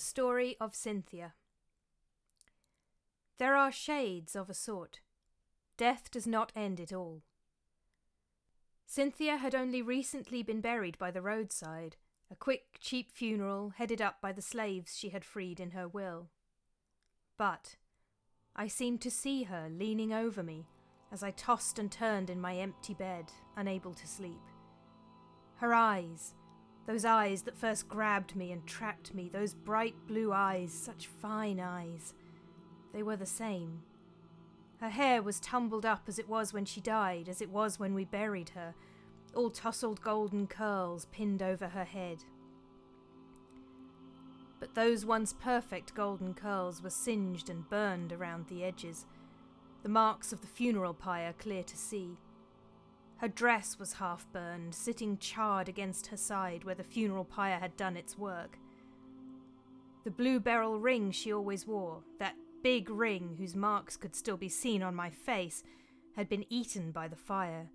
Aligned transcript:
story 0.00 0.56
of 0.60 0.74
Cynthia. 0.74 1.34
There 3.38 3.56
are 3.56 3.72
shades 3.72 4.36
of 4.36 4.50
a 4.50 4.54
sort. 4.54 5.00
Death 5.76 6.10
does 6.10 6.26
not 6.26 6.52
end 6.54 6.78
it 6.78 6.92
all. 6.92 7.22
Cynthia 8.86 9.36
had 9.36 9.54
only 9.54 9.82
recently 9.82 10.42
been 10.42 10.60
buried 10.60 10.98
by 10.98 11.10
the 11.10 11.22
roadside, 11.22 11.96
a 12.30 12.34
quick, 12.36 12.78
cheap 12.80 13.12
funeral 13.12 13.70
headed 13.76 14.02
up 14.02 14.20
by 14.20 14.32
the 14.32 14.42
slaves 14.42 14.96
she 14.96 15.10
had 15.10 15.24
freed 15.24 15.60
in 15.60 15.70
her 15.70 15.88
will. 15.88 16.28
But 17.38 17.76
I 18.54 18.66
seemed 18.66 19.00
to 19.02 19.10
see 19.10 19.44
her 19.44 19.68
leaning 19.70 20.12
over 20.12 20.42
me 20.42 20.66
as 21.12 21.22
I 21.22 21.30
tossed 21.30 21.78
and 21.78 21.90
turned 21.90 22.30
in 22.30 22.40
my 22.40 22.56
empty 22.56 22.94
bed, 22.94 23.32
unable 23.56 23.94
to 23.94 24.06
sleep. 24.06 24.42
Her 25.56 25.74
eyes, 25.74 26.34
those 26.86 27.04
eyes 27.04 27.42
that 27.42 27.58
first 27.58 27.88
grabbed 27.88 28.34
me 28.34 28.52
and 28.52 28.66
trapped 28.66 29.14
me, 29.14 29.28
those 29.28 29.54
bright 29.54 29.94
blue 30.06 30.32
eyes, 30.32 30.72
such 30.72 31.06
fine 31.06 31.60
eyes. 31.60 32.14
They 32.92 33.02
were 33.02 33.16
the 33.16 33.26
same. 33.26 33.82
Her 34.80 34.88
hair 34.88 35.22
was 35.22 35.40
tumbled 35.40 35.84
up 35.84 36.04
as 36.08 36.18
it 36.18 36.28
was 36.28 36.52
when 36.52 36.64
she 36.64 36.80
died, 36.80 37.28
as 37.28 37.40
it 37.40 37.50
was 37.50 37.78
when 37.78 37.94
we 37.94 38.04
buried 38.04 38.50
her, 38.50 38.74
all 39.34 39.50
tousled 39.50 40.00
golden 40.00 40.46
curls 40.46 41.06
pinned 41.12 41.42
over 41.42 41.68
her 41.68 41.84
head. 41.84 42.24
But 44.58 44.74
those 44.74 45.06
once 45.06 45.32
perfect 45.32 45.94
golden 45.94 46.34
curls 46.34 46.82
were 46.82 46.90
singed 46.90 47.48
and 47.48 47.68
burned 47.68 48.12
around 48.12 48.48
the 48.48 48.64
edges, 48.64 49.06
the 49.82 49.88
marks 49.88 50.32
of 50.32 50.40
the 50.40 50.46
funeral 50.46 50.94
pyre 50.94 51.34
clear 51.38 51.62
to 51.62 51.76
see. 51.76 52.16
Her 53.20 53.28
dress 53.28 53.78
was 53.78 53.92
half 53.92 54.26
burned, 54.32 54.74
sitting 54.74 55.18
charred 55.18 55.68
against 55.68 56.06
her 56.06 56.16
side 56.16 56.64
where 56.64 56.74
the 56.74 56.82
funeral 56.82 57.26
pyre 57.26 57.58
had 57.58 57.76
done 57.76 57.94
its 57.94 58.16
work. 58.16 58.58
The 60.04 60.10
blue 60.10 60.40
beryl 60.40 60.80
ring 60.80 61.10
she 61.10 61.30
always 61.30 61.66
wore, 61.66 62.02
that 62.18 62.36
big 62.62 62.88
ring 62.88 63.36
whose 63.36 63.54
marks 63.54 63.98
could 63.98 64.16
still 64.16 64.38
be 64.38 64.48
seen 64.48 64.82
on 64.82 64.94
my 64.94 65.10
face, 65.10 65.62
had 66.16 66.30
been 66.30 66.46
eaten 66.48 66.92
by 66.92 67.08
the 67.08 67.16
fire. 67.16 67.68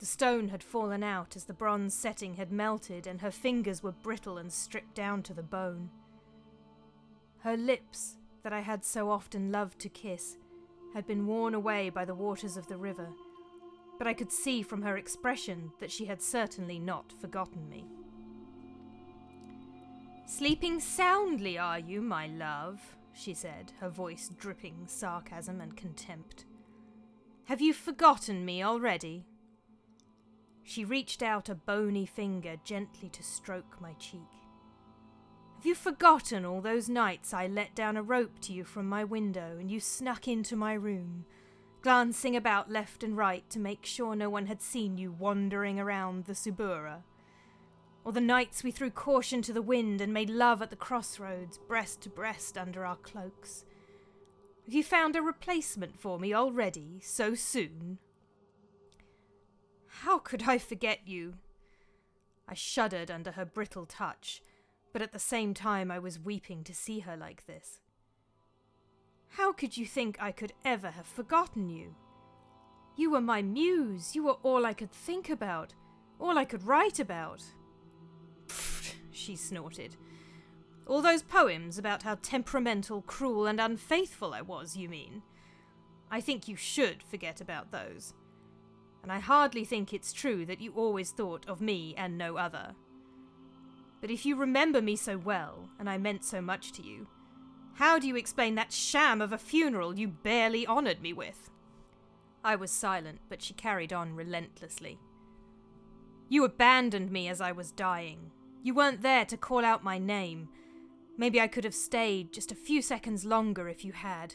The 0.00 0.06
stone 0.06 0.48
had 0.48 0.64
fallen 0.64 1.04
out 1.04 1.36
as 1.36 1.44
the 1.44 1.54
bronze 1.54 1.94
setting 1.94 2.34
had 2.34 2.50
melted, 2.50 3.06
and 3.06 3.20
her 3.20 3.30
fingers 3.30 3.84
were 3.84 3.92
brittle 3.92 4.38
and 4.38 4.52
stripped 4.52 4.96
down 4.96 5.22
to 5.22 5.34
the 5.34 5.42
bone. 5.44 5.88
Her 7.42 7.56
lips, 7.56 8.16
that 8.42 8.52
I 8.52 8.60
had 8.62 8.84
so 8.84 9.08
often 9.08 9.52
loved 9.52 9.78
to 9.80 9.88
kiss, 9.88 10.36
had 10.94 11.06
been 11.06 11.28
worn 11.28 11.54
away 11.54 11.90
by 11.90 12.04
the 12.04 12.14
waters 12.14 12.56
of 12.56 12.66
the 12.66 12.76
river 12.76 13.08
but 13.98 14.06
I 14.06 14.14
could 14.14 14.32
see 14.32 14.62
from 14.62 14.82
her 14.82 14.96
expression 14.96 15.72
that 15.80 15.90
she 15.90 16.06
had 16.06 16.22
certainly 16.22 16.78
not 16.78 17.12
forgotten 17.20 17.68
me. 17.68 17.84
Sleeping 20.26 20.78
soundly, 20.78 21.58
are 21.58 21.78
you, 21.78 22.00
my 22.00 22.26
love? 22.28 22.96
she 23.12 23.34
said, 23.34 23.72
her 23.80 23.88
voice 23.88 24.30
dripping 24.38 24.84
sarcasm 24.86 25.60
and 25.60 25.76
contempt. 25.76 26.44
Have 27.46 27.60
you 27.60 27.72
forgotten 27.72 28.44
me 28.44 28.62
already? 28.62 29.24
She 30.62 30.84
reached 30.84 31.22
out 31.22 31.48
a 31.48 31.54
bony 31.54 32.04
finger 32.04 32.56
gently 32.62 33.08
to 33.08 33.22
stroke 33.22 33.80
my 33.80 33.94
cheek. 33.94 34.20
Have 35.56 35.66
you 35.66 35.74
forgotten 35.74 36.44
all 36.44 36.60
those 36.60 36.88
nights 36.88 37.34
I 37.34 37.46
let 37.46 37.74
down 37.74 37.96
a 37.96 38.02
rope 38.02 38.38
to 38.42 38.52
you 38.52 38.64
from 38.64 38.88
my 38.88 39.02
window 39.02 39.56
and 39.58 39.70
you 39.70 39.80
snuck 39.80 40.28
into 40.28 40.54
my 40.54 40.74
room, 40.74 41.24
glancing 41.82 42.36
about 42.36 42.70
left 42.70 43.02
and 43.02 43.16
right 43.16 43.48
to 43.50 43.58
make 43.58 43.84
sure 43.84 44.14
no 44.14 44.28
one 44.28 44.46
had 44.46 44.60
seen 44.60 44.98
you 44.98 45.12
wandering 45.12 45.78
around 45.78 46.24
the 46.24 46.32
Subura. 46.32 47.02
Or 48.04 48.12
the 48.12 48.20
nights 48.20 48.62
we 48.62 48.70
threw 48.70 48.90
caution 48.90 49.42
to 49.42 49.52
the 49.52 49.62
wind 49.62 50.00
and 50.00 50.12
made 50.12 50.30
love 50.30 50.62
at 50.62 50.70
the 50.70 50.76
crossroads, 50.76 51.58
breast 51.58 52.00
to 52.02 52.08
breast 52.08 52.56
under 52.56 52.84
our 52.84 52.96
cloaks. 52.96 53.64
Have 54.64 54.74
you 54.74 54.82
found 54.82 55.16
a 55.16 55.22
replacement 55.22 55.98
for 55.98 56.18
me 56.18 56.34
already, 56.34 57.00
so 57.02 57.34
soon? 57.34 57.98
How 60.02 60.18
could 60.18 60.44
I 60.46 60.58
forget 60.58 61.00
you? 61.06 61.34
I 62.46 62.54
shuddered 62.54 63.10
under 63.10 63.32
her 63.32 63.44
brittle 63.44 63.86
touch, 63.86 64.42
but 64.92 65.02
at 65.02 65.12
the 65.12 65.18
same 65.18 65.54
time 65.54 65.90
I 65.90 65.98
was 65.98 66.18
weeping 66.18 66.64
to 66.64 66.74
see 66.74 67.00
her 67.00 67.16
like 67.16 67.46
this. 67.46 67.80
How 69.30 69.52
could 69.52 69.76
you 69.76 69.86
think 69.86 70.16
I 70.20 70.32
could 70.32 70.52
ever 70.64 70.90
have 70.90 71.06
forgotten 71.06 71.68
you? 71.68 71.94
You 72.96 73.10
were 73.10 73.20
my 73.20 73.42
muse, 73.42 74.14
you 74.14 74.24
were 74.24 74.38
all 74.42 74.66
I 74.66 74.72
could 74.72 74.90
think 74.90 75.30
about, 75.30 75.74
all 76.18 76.36
I 76.36 76.44
could 76.44 76.66
write 76.66 76.98
about. 76.98 77.42
Pfft, 78.48 78.94
she 79.12 79.36
snorted. 79.36 79.96
All 80.86 81.02
those 81.02 81.22
poems 81.22 81.78
about 81.78 82.02
how 82.02 82.16
temperamental, 82.16 83.02
cruel, 83.02 83.46
and 83.46 83.60
unfaithful 83.60 84.32
I 84.34 84.40
was, 84.40 84.76
you 84.76 84.88
mean? 84.88 85.22
I 86.10 86.20
think 86.20 86.48
you 86.48 86.56
should 86.56 87.02
forget 87.02 87.40
about 87.40 87.70
those. 87.70 88.14
And 89.02 89.12
I 89.12 89.20
hardly 89.20 89.64
think 89.64 89.92
it's 89.92 90.12
true 90.12 90.44
that 90.46 90.60
you 90.60 90.72
always 90.72 91.10
thought 91.10 91.46
of 91.46 91.60
me 91.60 91.94
and 91.96 92.16
no 92.16 92.36
other. 92.36 92.74
But 94.00 94.10
if 94.10 94.24
you 94.24 94.36
remember 94.36 94.80
me 94.80 94.96
so 94.96 95.18
well, 95.18 95.68
and 95.78 95.88
I 95.88 95.98
meant 95.98 96.24
so 96.24 96.40
much 96.40 96.72
to 96.72 96.82
you, 96.82 97.06
how 97.78 97.96
do 97.96 98.08
you 98.08 98.16
explain 98.16 98.56
that 98.56 98.72
sham 98.72 99.20
of 99.20 99.32
a 99.32 99.38
funeral 99.38 99.96
you 99.96 100.08
barely 100.08 100.66
honoured 100.66 101.00
me 101.00 101.12
with? 101.12 101.48
I 102.42 102.56
was 102.56 102.72
silent, 102.72 103.20
but 103.28 103.40
she 103.40 103.54
carried 103.54 103.92
on 103.92 104.16
relentlessly. 104.16 104.98
You 106.28 106.44
abandoned 106.44 107.12
me 107.12 107.28
as 107.28 107.40
I 107.40 107.52
was 107.52 107.70
dying. 107.70 108.32
You 108.64 108.74
weren't 108.74 109.02
there 109.02 109.24
to 109.26 109.36
call 109.36 109.64
out 109.64 109.84
my 109.84 109.96
name. 109.96 110.48
Maybe 111.16 111.40
I 111.40 111.46
could 111.46 111.62
have 111.62 111.74
stayed 111.74 112.32
just 112.32 112.50
a 112.50 112.56
few 112.56 112.82
seconds 112.82 113.24
longer 113.24 113.68
if 113.68 113.84
you 113.84 113.92
had. 113.92 114.34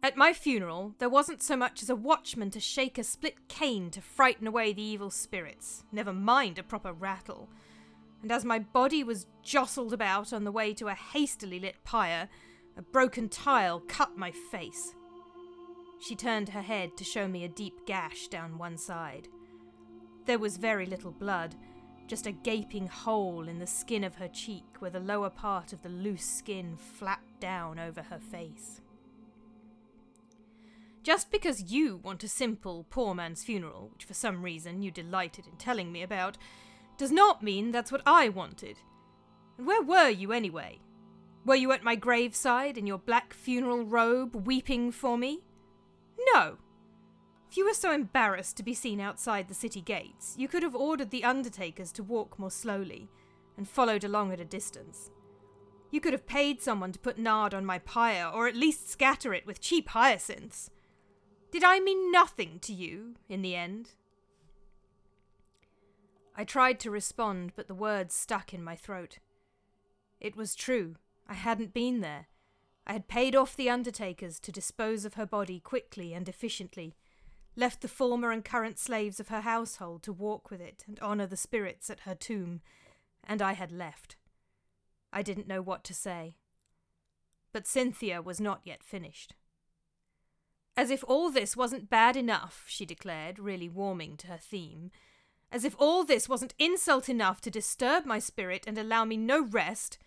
At 0.00 0.16
my 0.16 0.32
funeral, 0.32 0.94
there 0.98 1.08
wasn't 1.08 1.42
so 1.42 1.56
much 1.56 1.82
as 1.82 1.90
a 1.90 1.96
watchman 1.96 2.50
to 2.50 2.60
shake 2.60 2.96
a 2.96 3.02
split 3.02 3.48
cane 3.48 3.90
to 3.90 4.00
frighten 4.00 4.46
away 4.46 4.72
the 4.72 4.82
evil 4.82 5.10
spirits, 5.10 5.82
never 5.90 6.12
mind 6.12 6.60
a 6.60 6.62
proper 6.62 6.92
rattle 6.92 7.48
and 8.26 8.32
as 8.32 8.44
my 8.44 8.58
body 8.58 9.04
was 9.04 9.28
jostled 9.44 9.92
about 9.92 10.32
on 10.32 10.42
the 10.42 10.50
way 10.50 10.74
to 10.74 10.88
a 10.88 10.94
hastily 10.94 11.60
lit 11.60 11.76
pyre, 11.84 12.28
a 12.76 12.82
broken 12.82 13.28
tile 13.28 13.78
cut 13.86 14.18
my 14.18 14.32
face. 14.50 14.96
She 16.00 16.16
turned 16.16 16.48
her 16.48 16.62
head 16.62 16.96
to 16.96 17.04
show 17.04 17.28
me 17.28 17.44
a 17.44 17.48
deep 17.48 17.86
gash 17.86 18.26
down 18.26 18.58
one 18.58 18.78
side. 18.78 19.28
There 20.24 20.40
was 20.40 20.56
very 20.56 20.86
little 20.86 21.12
blood, 21.12 21.54
just 22.08 22.26
a 22.26 22.32
gaping 22.32 22.88
hole 22.88 23.46
in 23.46 23.60
the 23.60 23.66
skin 23.68 24.02
of 24.02 24.16
her 24.16 24.26
cheek 24.26 24.64
where 24.80 24.90
the 24.90 24.98
lower 24.98 25.30
part 25.30 25.72
of 25.72 25.82
the 25.82 25.88
loose 25.88 26.26
skin 26.26 26.76
flapped 26.76 27.38
down 27.38 27.78
over 27.78 28.02
her 28.02 28.18
face. 28.18 28.80
Just 31.04 31.30
because 31.30 31.70
you 31.70 31.98
want 31.98 32.24
a 32.24 32.28
simple 32.28 32.86
poor 32.90 33.14
man's 33.14 33.44
funeral, 33.44 33.90
which 33.92 34.04
for 34.04 34.14
some 34.14 34.42
reason 34.42 34.82
you 34.82 34.90
delighted 34.90 35.46
in 35.46 35.56
telling 35.58 35.92
me 35.92 36.02
about, 36.02 36.36
does 36.96 37.12
not 37.12 37.42
mean 37.42 37.70
that's 37.70 37.92
what 37.92 38.02
I 38.06 38.28
wanted. 38.28 38.78
And 39.58 39.66
where 39.66 39.82
were 39.82 40.08
you 40.08 40.32
anyway? 40.32 40.80
Were 41.44 41.54
you 41.54 41.70
at 41.72 41.84
my 41.84 41.94
graveside 41.94 42.76
in 42.76 42.86
your 42.86 42.98
black 42.98 43.32
funeral 43.32 43.84
robe, 43.84 44.46
weeping 44.46 44.90
for 44.90 45.16
me? 45.16 45.40
No. 46.34 46.58
If 47.48 47.56
you 47.56 47.64
were 47.64 47.74
so 47.74 47.92
embarrassed 47.92 48.56
to 48.56 48.62
be 48.62 48.74
seen 48.74 49.00
outside 49.00 49.48
the 49.48 49.54
city 49.54 49.80
gates, 49.80 50.34
you 50.36 50.48
could 50.48 50.62
have 50.62 50.74
ordered 50.74 51.10
the 51.10 51.24
undertakers 51.24 51.92
to 51.92 52.02
walk 52.02 52.38
more 52.38 52.50
slowly, 52.50 53.08
and 53.56 53.68
followed 53.68 54.02
along 54.02 54.32
at 54.32 54.40
a 54.40 54.44
distance. 54.44 55.10
You 55.90 56.00
could 56.00 56.12
have 56.12 56.26
paid 56.26 56.60
someone 56.60 56.92
to 56.92 56.98
put 56.98 57.16
nard 57.18 57.54
on 57.54 57.64
my 57.64 57.78
pyre, 57.78 58.28
or 58.28 58.48
at 58.48 58.56
least 58.56 58.90
scatter 58.90 59.32
it 59.32 59.46
with 59.46 59.60
cheap 59.60 59.90
hyacinths. 59.90 60.70
Did 61.52 61.62
I 61.62 61.78
mean 61.78 62.10
nothing 62.10 62.58
to 62.62 62.72
you, 62.72 63.14
in 63.28 63.42
the 63.42 63.54
end? 63.54 63.90
I 66.36 66.44
tried 66.44 66.78
to 66.80 66.90
respond, 66.90 67.52
but 67.56 67.66
the 67.66 67.74
words 67.74 68.14
stuck 68.14 68.52
in 68.52 68.62
my 68.62 68.76
throat. 68.76 69.18
It 70.20 70.36
was 70.36 70.54
true. 70.54 70.96
I 71.26 71.34
hadn't 71.34 71.72
been 71.72 72.00
there. 72.00 72.26
I 72.86 72.92
had 72.92 73.08
paid 73.08 73.34
off 73.34 73.56
the 73.56 73.70
undertakers 73.70 74.38
to 74.40 74.52
dispose 74.52 75.04
of 75.06 75.14
her 75.14 75.26
body 75.26 75.58
quickly 75.58 76.12
and 76.12 76.28
efficiently, 76.28 76.94
left 77.56 77.80
the 77.80 77.88
former 77.88 78.30
and 78.30 78.44
current 78.44 78.78
slaves 78.78 79.18
of 79.18 79.28
her 79.28 79.40
household 79.40 80.02
to 80.04 80.12
walk 80.12 80.50
with 80.50 80.60
it 80.60 80.84
and 80.86 81.00
honour 81.00 81.26
the 81.26 81.38
spirits 81.38 81.88
at 81.88 82.00
her 82.00 82.14
tomb, 82.14 82.60
and 83.24 83.40
I 83.40 83.54
had 83.54 83.72
left. 83.72 84.16
I 85.12 85.22
didn't 85.22 85.48
know 85.48 85.62
what 85.62 85.84
to 85.84 85.94
say. 85.94 86.36
But 87.52 87.66
Cynthia 87.66 88.20
was 88.20 88.40
not 88.40 88.60
yet 88.62 88.84
finished. 88.84 89.34
As 90.76 90.90
if 90.90 91.02
all 91.08 91.30
this 91.30 91.56
wasn't 91.56 91.88
bad 91.88 92.14
enough, 92.14 92.64
she 92.66 92.84
declared, 92.84 93.38
really 93.38 93.70
warming 93.70 94.18
to 94.18 94.26
her 94.26 94.36
theme, 94.36 94.90
as 95.50 95.64
if 95.64 95.76
all 95.78 96.04
this 96.04 96.28
wasn't 96.28 96.54
insult 96.58 97.08
enough 97.08 97.40
to 97.42 97.50
disturb 97.50 98.04
my 98.04 98.18
spirit 98.18 98.64
and 98.66 98.76
allow 98.76 99.04
me 99.04 99.16
no 99.16 99.42
rest, 99.42 99.98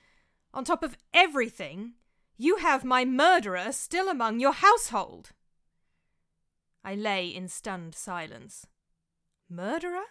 on 0.53 0.63
top 0.63 0.83
of 0.83 0.97
everything, 1.13 1.94
you 2.38 2.57
have 2.57 2.83
my 2.83 3.06
murderer 3.06 3.71
still 3.71 4.09
among 4.09 4.39
your 4.39 4.53
household. 4.53 5.31
I 6.83 6.95
lay 6.95 7.27
in 7.27 7.47
stunned 7.47 7.95
silence. 7.95 8.65
Murderer? 9.50 10.03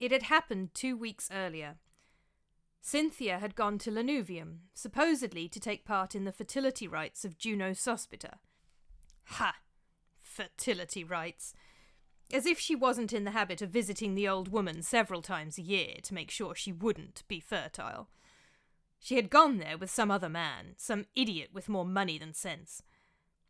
It 0.00 0.12
had 0.12 0.22
happened 0.24 0.70
two 0.72 0.96
weeks 0.96 1.28
earlier 1.30 1.76
Cynthia 2.80 3.38
had 3.38 3.54
gone 3.54 3.78
to 3.78 3.90
Lanuvium, 3.90 4.60
supposedly 4.74 5.48
to 5.48 5.60
take 5.60 5.84
part 5.84 6.14
in 6.14 6.24
the 6.24 6.32
fertility 6.32 6.88
rites 6.88 7.24
of 7.24 7.38
Juno 7.38 7.72
Sospita. 7.72 8.38
Ha! 9.24 9.56
Fertility 10.20 11.04
rites. 11.04 11.54
As 12.32 12.46
if 12.46 12.58
she 12.58 12.74
wasn't 12.74 13.12
in 13.12 13.24
the 13.24 13.32
habit 13.32 13.60
of 13.60 13.70
visiting 13.70 14.14
the 14.14 14.28
old 14.28 14.48
woman 14.48 14.82
several 14.82 15.20
times 15.20 15.58
a 15.58 15.62
year 15.62 15.96
to 16.04 16.14
make 16.14 16.30
sure 16.30 16.54
she 16.54 16.72
wouldn't 16.72 17.22
be 17.28 17.40
fertile. 17.40 18.08
She 18.98 19.16
had 19.16 19.30
gone 19.30 19.58
there 19.58 19.76
with 19.76 19.90
some 19.90 20.10
other 20.10 20.28
man, 20.28 20.74
some 20.76 21.06
idiot 21.14 21.50
with 21.52 21.68
more 21.68 21.86
money 21.86 22.18
than 22.18 22.34
sense. 22.34 22.82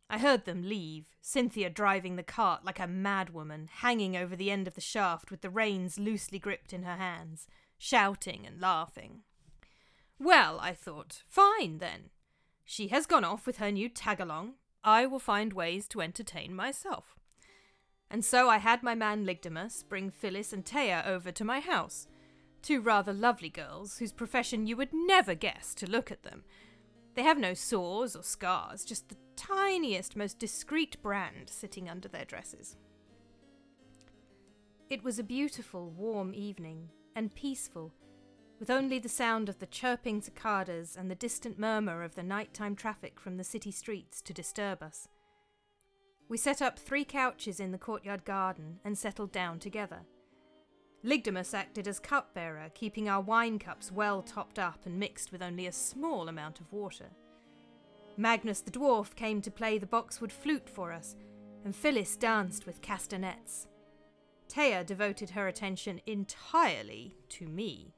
I 0.09 0.17
heard 0.17 0.45
them 0.45 0.63
leave, 0.63 1.05
Cynthia 1.21 1.69
driving 1.69 2.15
the 2.15 2.23
cart 2.23 2.65
like 2.65 2.79
a 2.79 2.87
madwoman, 2.87 3.69
hanging 3.69 4.17
over 4.17 4.35
the 4.35 4.51
end 4.51 4.67
of 4.67 4.75
the 4.75 4.81
shaft 4.81 5.31
with 5.31 5.41
the 5.41 5.49
reins 5.49 5.97
loosely 5.97 6.39
gripped 6.39 6.73
in 6.73 6.83
her 6.83 6.97
hands, 6.97 7.47
shouting 7.81 8.45
and 8.45 8.61
laughing. 8.61 9.21
Well, 10.19 10.59
I 10.61 10.73
thought, 10.73 11.23
fine 11.27 11.79
then. 11.79 12.11
She 12.63 12.89
has 12.89 13.07
gone 13.07 13.23
off 13.23 13.47
with 13.47 13.57
her 13.57 13.71
new 13.71 13.89
tag-along. 13.89 14.53
I 14.83 15.07
will 15.07 15.19
find 15.19 15.51
ways 15.51 15.87
to 15.87 16.01
entertain 16.01 16.55
myself. 16.55 17.15
And 18.07 18.23
so 18.23 18.49
I 18.49 18.59
had 18.59 18.83
my 18.83 18.93
man 18.93 19.25
Lygdamus 19.25 19.83
bring 19.89 20.11
Phyllis 20.11 20.53
and 20.53 20.63
Teia 20.63 21.07
over 21.07 21.31
to 21.31 21.43
my 21.43 21.59
house. 21.59 22.07
Two 22.61 22.81
rather 22.81 23.13
lovely 23.13 23.49
girls 23.49 23.97
whose 23.97 24.13
profession 24.13 24.67
you 24.67 24.77
would 24.77 24.93
never 24.93 25.33
guess 25.33 25.73
to 25.73 25.89
look 25.89 26.11
at 26.11 26.21
them, 26.21 26.43
they 27.15 27.23
have 27.23 27.39
no 27.39 27.55
sores 27.55 28.15
or 28.15 28.21
scars, 28.21 28.85
just 28.85 29.09
the 29.09 29.17
tiniest, 29.35 30.15
most 30.15 30.37
discreet 30.37 31.01
brand 31.01 31.49
sitting 31.49 31.89
under 31.89 32.07
their 32.07 32.25
dresses. 32.25 32.77
It 34.87 35.03
was 35.03 35.17
a 35.17 35.23
beautiful, 35.23 35.89
warm 35.89 36.35
evening, 36.35 36.89
and 37.15 37.33
peaceful, 37.35 37.93
with 38.59 38.69
only 38.69 38.99
the 38.99 39.09
sound 39.09 39.49
of 39.49 39.59
the 39.59 39.65
chirping 39.65 40.21
cicadas 40.21 40.95
and 40.95 41.09
the 41.09 41.15
distant 41.15 41.57
murmur 41.57 42.03
of 42.03 42.15
the 42.15 42.23
nighttime 42.23 42.75
traffic 42.75 43.19
from 43.19 43.37
the 43.37 43.43
city 43.43 43.71
streets 43.71 44.21
to 44.21 44.33
disturb 44.33 44.83
us. 44.83 45.07
We 46.29 46.37
set 46.37 46.61
up 46.61 46.79
three 46.79 47.03
couches 47.03 47.59
in 47.59 47.71
the 47.71 47.77
courtyard 47.77 48.23
garden 48.23 48.79
and 48.85 48.97
settled 48.97 49.31
down 49.31 49.59
together. 49.59 50.01
Lygdamus 51.03 51.53
acted 51.53 51.87
as 51.87 51.99
cupbearer, 51.99 52.69
keeping 52.75 53.09
our 53.09 53.21
wine 53.21 53.57
cups 53.57 53.91
well 53.91 54.21
topped 54.21 54.59
up 54.59 54.85
and 54.85 54.99
mixed 54.99 55.31
with 55.31 55.41
only 55.41 55.65
a 55.65 55.71
small 55.71 56.29
amount 56.29 56.59
of 56.59 56.71
water. 56.71 57.09
Magnus 58.17 58.61
the 58.61 58.71
dwarf 58.71 59.15
came 59.15 59.41
to 59.41 59.49
play 59.49 59.77
the 59.79 59.87
boxwood 59.87 60.31
flute 60.31 60.69
for 60.69 60.91
us, 60.91 61.15
and 61.65 61.75
Phyllis 61.75 62.15
danced 62.15 62.65
with 62.65 62.81
castanets. 62.81 63.67
Teia 64.51 64.85
devoted 64.85 65.29
her 65.29 65.47
attention 65.47 66.01
entirely 66.05 67.15
to 67.29 67.47
me. 67.47 67.93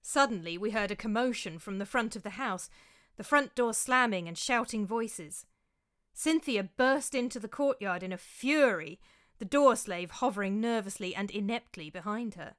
Suddenly, 0.00 0.56
we 0.56 0.70
heard 0.70 0.90
a 0.90 0.96
commotion 0.96 1.58
from 1.58 1.76
the 1.76 1.84
front 1.84 2.16
of 2.16 2.22
the 2.22 2.30
house, 2.30 2.70
the 3.18 3.24
front 3.24 3.54
door 3.54 3.74
slamming 3.74 4.28
and 4.28 4.38
shouting 4.38 4.86
voices. 4.86 5.44
Cynthia 6.14 6.62
burst 6.62 7.14
into 7.14 7.38
the 7.38 7.48
courtyard 7.48 8.02
in 8.02 8.12
a 8.12 8.16
fury, 8.16 8.98
the 9.38 9.44
door 9.44 9.76
slave 9.76 10.10
hovering 10.10 10.58
nervously 10.58 11.14
and 11.14 11.30
ineptly 11.30 11.90
behind 11.90 12.36
her. 12.36 12.54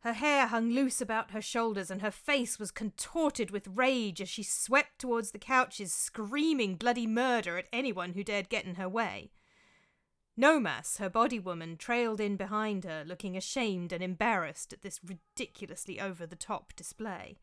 Her 0.00 0.14
hair 0.14 0.48
hung 0.48 0.70
loose 0.70 1.00
about 1.00 1.30
her 1.30 1.42
shoulders, 1.42 1.88
and 1.88 2.02
her 2.02 2.10
face 2.10 2.58
was 2.58 2.72
contorted 2.72 3.52
with 3.52 3.68
rage 3.68 4.20
as 4.20 4.28
she 4.28 4.42
swept 4.42 4.98
towards 4.98 5.30
the 5.30 5.38
couches, 5.38 5.92
screaming 5.92 6.74
bloody 6.74 7.06
murder 7.06 7.58
at 7.58 7.68
anyone 7.72 8.14
who 8.14 8.24
dared 8.24 8.48
get 8.48 8.64
in 8.64 8.74
her 8.74 8.88
way. 8.88 9.30
Nomas, 10.36 10.98
her 10.98 11.08
body 11.08 11.38
woman, 11.38 11.76
trailed 11.76 12.20
in 12.20 12.36
behind 12.36 12.84
her, 12.84 13.04
looking 13.06 13.36
ashamed 13.36 13.92
and 13.92 14.02
embarrassed 14.02 14.72
at 14.72 14.82
this 14.82 15.00
ridiculously 15.02 15.98
over 15.98 16.26
the 16.26 16.36
top 16.36 16.74
display. 16.76 17.38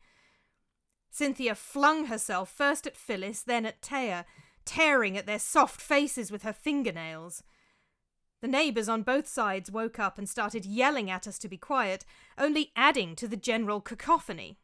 Cynthia 1.10 1.54
flung 1.54 2.06
herself 2.06 2.50
first 2.50 2.86
at 2.86 2.96
Phyllis, 2.96 3.42
then 3.42 3.66
at 3.66 3.80
Teia, 3.80 4.24
tearing 4.64 5.16
at 5.16 5.26
their 5.26 5.38
soft 5.38 5.80
faces 5.80 6.30
with 6.30 6.42
her 6.42 6.52
fingernails. 6.52 7.42
The 8.40 8.48
neighbours 8.48 8.88
on 8.88 9.02
both 9.02 9.26
sides 9.26 9.70
woke 9.70 9.98
up 9.98 10.18
and 10.18 10.28
started 10.28 10.66
yelling 10.66 11.10
at 11.10 11.26
us 11.26 11.38
to 11.40 11.48
be 11.48 11.56
quiet, 11.56 12.04
only 12.36 12.72
adding 12.76 13.16
to 13.16 13.26
the 13.26 13.36
general 13.36 13.80
cacophony. 13.80 14.58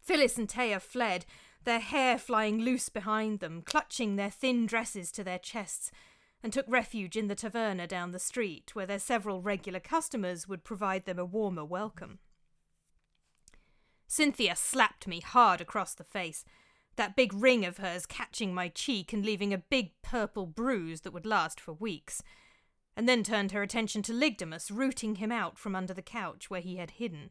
Phyllis 0.00 0.38
and 0.38 0.48
Teia 0.48 0.80
fled, 0.80 1.26
their 1.64 1.80
hair 1.80 2.18
flying 2.18 2.60
loose 2.60 2.88
behind 2.88 3.40
them, 3.40 3.62
clutching 3.62 4.16
their 4.16 4.30
thin 4.30 4.66
dresses 4.66 5.10
to 5.12 5.24
their 5.24 5.38
chests, 5.38 5.90
and 6.42 6.52
took 6.52 6.66
refuge 6.68 7.16
in 7.16 7.28
the 7.28 7.36
taverna 7.36 7.88
down 7.88 8.12
the 8.12 8.18
street, 8.18 8.74
where 8.74 8.86
their 8.86 8.98
several 8.98 9.42
regular 9.42 9.80
customers 9.80 10.46
would 10.46 10.64
provide 10.64 11.04
them 11.04 11.18
a 11.18 11.24
warmer 11.24 11.64
welcome. 11.64 12.18
Cynthia 14.06 14.54
slapped 14.54 15.06
me 15.06 15.20
hard 15.20 15.60
across 15.60 15.94
the 15.94 16.04
face, 16.04 16.44
that 16.96 17.16
big 17.16 17.32
ring 17.34 17.64
of 17.64 17.78
hers 17.78 18.06
catching 18.06 18.54
my 18.54 18.68
cheek 18.68 19.12
and 19.12 19.24
leaving 19.24 19.52
a 19.52 19.58
big 19.58 19.90
purple 20.02 20.46
bruise 20.46 21.02
that 21.02 21.12
would 21.12 21.26
last 21.26 21.60
for 21.60 21.72
weeks 21.72 22.22
and 22.96 23.08
then 23.08 23.22
turned 23.22 23.52
her 23.52 23.62
attention 23.62 24.02
to 24.02 24.12
Lygdamus, 24.12 24.70
rooting 24.70 25.16
him 25.16 25.30
out 25.30 25.58
from 25.58 25.76
under 25.76 25.92
the 25.92 26.02
couch 26.02 26.48
where 26.48 26.62
he 26.62 26.76
had 26.76 26.92
hidden. 26.92 27.30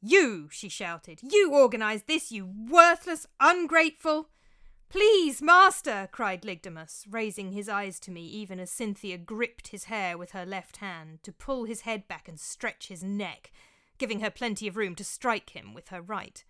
You, 0.00 0.48
she 0.50 0.68
shouted, 0.68 1.20
you 1.22 1.52
organised 1.52 2.06
this, 2.06 2.30
you 2.30 2.46
worthless, 2.46 3.26
ungrateful. 3.40 4.28
Please, 4.92 5.40
master, 5.40 6.06
cried 6.12 6.42
Lygdamus, 6.42 7.06
raising 7.08 7.52
his 7.52 7.66
eyes 7.66 7.98
to 8.00 8.10
me 8.10 8.26
even 8.26 8.60
as 8.60 8.70
Cynthia 8.70 9.16
gripped 9.16 9.68
his 9.68 9.84
hair 9.84 10.18
with 10.18 10.32
her 10.32 10.44
left 10.44 10.76
hand 10.76 11.22
to 11.22 11.32
pull 11.32 11.64
his 11.64 11.80
head 11.80 12.06
back 12.06 12.28
and 12.28 12.38
stretch 12.38 12.88
his 12.88 13.02
neck, 13.02 13.50
giving 13.96 14.20
her 14.20 14.28
plenty 14.28 14.68
of 14.68 14.76
room 14.76 14.94
to 14.96 15.02
strike 15.02 15.56
him 15.56 15.72
with 15.72 15.88
her 15.88 16.02
right. 16.02 16.44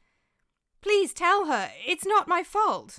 Please 0.80 1.12
tell 1.12 1.46
her, 1.46 1.70
it's 1.86 2.04
not 2.04 2.26
my 2.26 2.42
fault. 2.42 2.98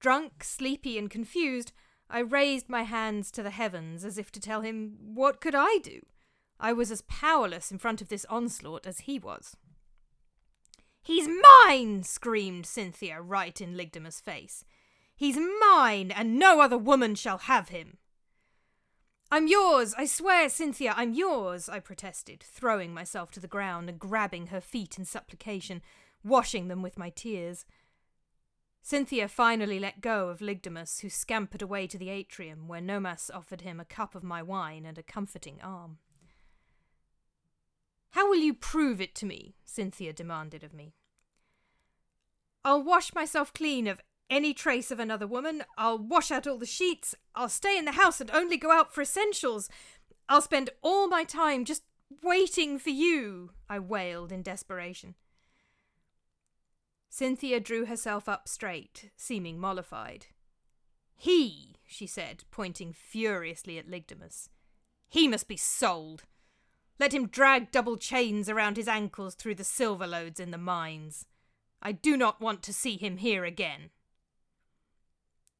Drunk, 0.00 0.42
sleepy, 0.42 0.98
and 0.98 1.08
confused, 1.08 1.70
I 2.10 2.18
raised 2.18 2.68
my 2.68 2.82
hands 2.82 3.30
to 3.30 3.44
the 3.44 3.50
heavens 3.50 4.04
as 4.04 4.18
if 4.18 4.32
to 4.32 4.40
tell 4.40 4.62
him 4.62 4.96
what 4.98 5.40
could 5.40 5.54
I 5.54 5.78
do? 5.84 6.00
I 6.58 6.72
was 6.72 6.90
as 6.90 7.02
powerless 7.02 7.70
in 7.70 7.78
front 7.78 8.02
of 8.02 8.08
this 8.08 8.24
onslaught 8.24 8.88
as 8.88 9.00
he 9.00 9.20
was. 9.20 9.56
He's 11.04 11.28
mine! 11.28 12.02
screamed 12.02 12.64
Cynthia 12.64 13.20
right 13.20 13.60
in 13.60 13.76
Lygdamus' 13.76 14.22
face. 14.22 14.64
He's 15.14 15.38
mine, 15.60 16.10
and 16.10 16.38
no 16.38 16.62
other 16.62 16.78
woman 16.78 17.14
shall 17.14 17.38
have 17.38 17.68
him. 17.68 17.98
I'm 19.30 19.46
yours, 19.46 19.94
I 19.98 20.06
swear, 20.06 20.48
Cynthia, 20.48 20.94
I'm 20.96 21.12
yours, 21.12 21.68
I 21.68 21.78
protested, 21.78 22.42
throwing 22.42 22.94
myself 22.94 23.30
to 23.32 23.40
the 23.40 23.46
ground 23.46 23.90
and 23.90 23.98
grabbing 23.98 24.46
her 24.46 24.62
feet 24.62 24.96
in 24.98 25.04
supplication, 25.04 25.82
washing 26.24 26.68
them 26.68 26.80
with 26.80 26.96
my 26.96 27.10
tears. 27.10 27.66
Cynthia 28.80 29.28
finally 29.28 29.78
let 29.78 30.00
go 30.00 30.28
of 30.28 30.40
Lygdamus, 30.40 31.00
who 31.00 31.10
scampered 31.10 31.62
away 31.62 31.86
to 31.86 31.98
the 31.98 32.08
atrium, 32.08 32.66
where 32.66 32.80
Nomas 32.80 33.30
offered 33.32 33.60
him 33.60 33.78
a 33.78 33.84
cup 33.84 34.14
of 34.14 34.24
my 34.24 34.42
wine 34.42 34.86
and 34.86 34.96
a 34.96 35.02
comforting 35.02 35.60
arm. 35.62 35.98
How 38.14 38.28
will 38.28 38.38
you 38.38 38.54
prove 38.54 39.00
it 39.00 39.12
to 39.16 39.26
me? 39.26 39.56
Cynthia 39.64 40.12
demanded 40.12 40.62
of 40.62 40.72
me. 40.72 40.94
I'll 42.64 42.80
wash 42.80 43.12
myself 43.12 43.52
clean 43.52 43.88
of 43.88 44.00
any 44.30 44.54
trace 44.54 44.92
of 44.92 45.00
another 45.00 45.26
woman. 45.26 45.64
I'll 45.76 45.98
wash 45.98 46.30
out 46.30 46.46
all 46.46 46.56
the 46.56 46.64
sheets. 46.64 47.16
I'll 47.34 47.48
stay 47.48 47.76
in 47.76 47.86
the 47.86 47.98
house 47.98 48.20
and 48.20 48.30
only 48.30 48.56
go 48.56 48.70
out 48.70 48.94
for 48.94 49.02
essentials. 49.02 49.68
I'll 50.28 50.40
spend 50.40 50.70
all 50.80 51.08
my 51.08 51.24
time 51.24 51.64
just 51.64 51.82
waiting 52.22 52.78
for 52.78 52.90
you, 52.90 53.50
I 53.68 53.80
wailed 53.80 54.30
in 54.30 54.42
desperation. 54.42 55.16
Cynthia 57.10 57.58
drew 57.58 57.86
herself 57.86 58.28
up 58.28 58.46
straight, 58.48 59.10
seeming 59.16 59.58
mollified. 59.58 60.26
He, 61.16 61.78
she 61.84 62.06
said, 62.06 62.44
pointing 62.52 62.92
furiously 62.92 63.76
at 63.76 63.90
Lygdamus. 63.90 64.50
He 65.08 65.26
must 65.26 65.48
be 65.48 65.56
sold. 65.56 66.22
Let 66.98 67.12
him 67.12 67.28
drag 67.28 67.72
double 67.72 67.96
chains 67.96 68.48
around 68.48 68.76
his 68.76 68.88
ankles 68.88 69.34
through 69.34 69.56
the 69.56 69.64
silver 69.64 70.06
lodes 70.06 70.38
in 70.38 70.50
the 70.50 70.58
mines. 70.58 71.26
I 71.82 71.92
do 71.92 72.16
not 72.16 72.40
want 72.40 72.62
to 72.62 72.72
see 72.72 72.96
him 72.96 73.18
here 73.18 73.44
again. 73.44 73.90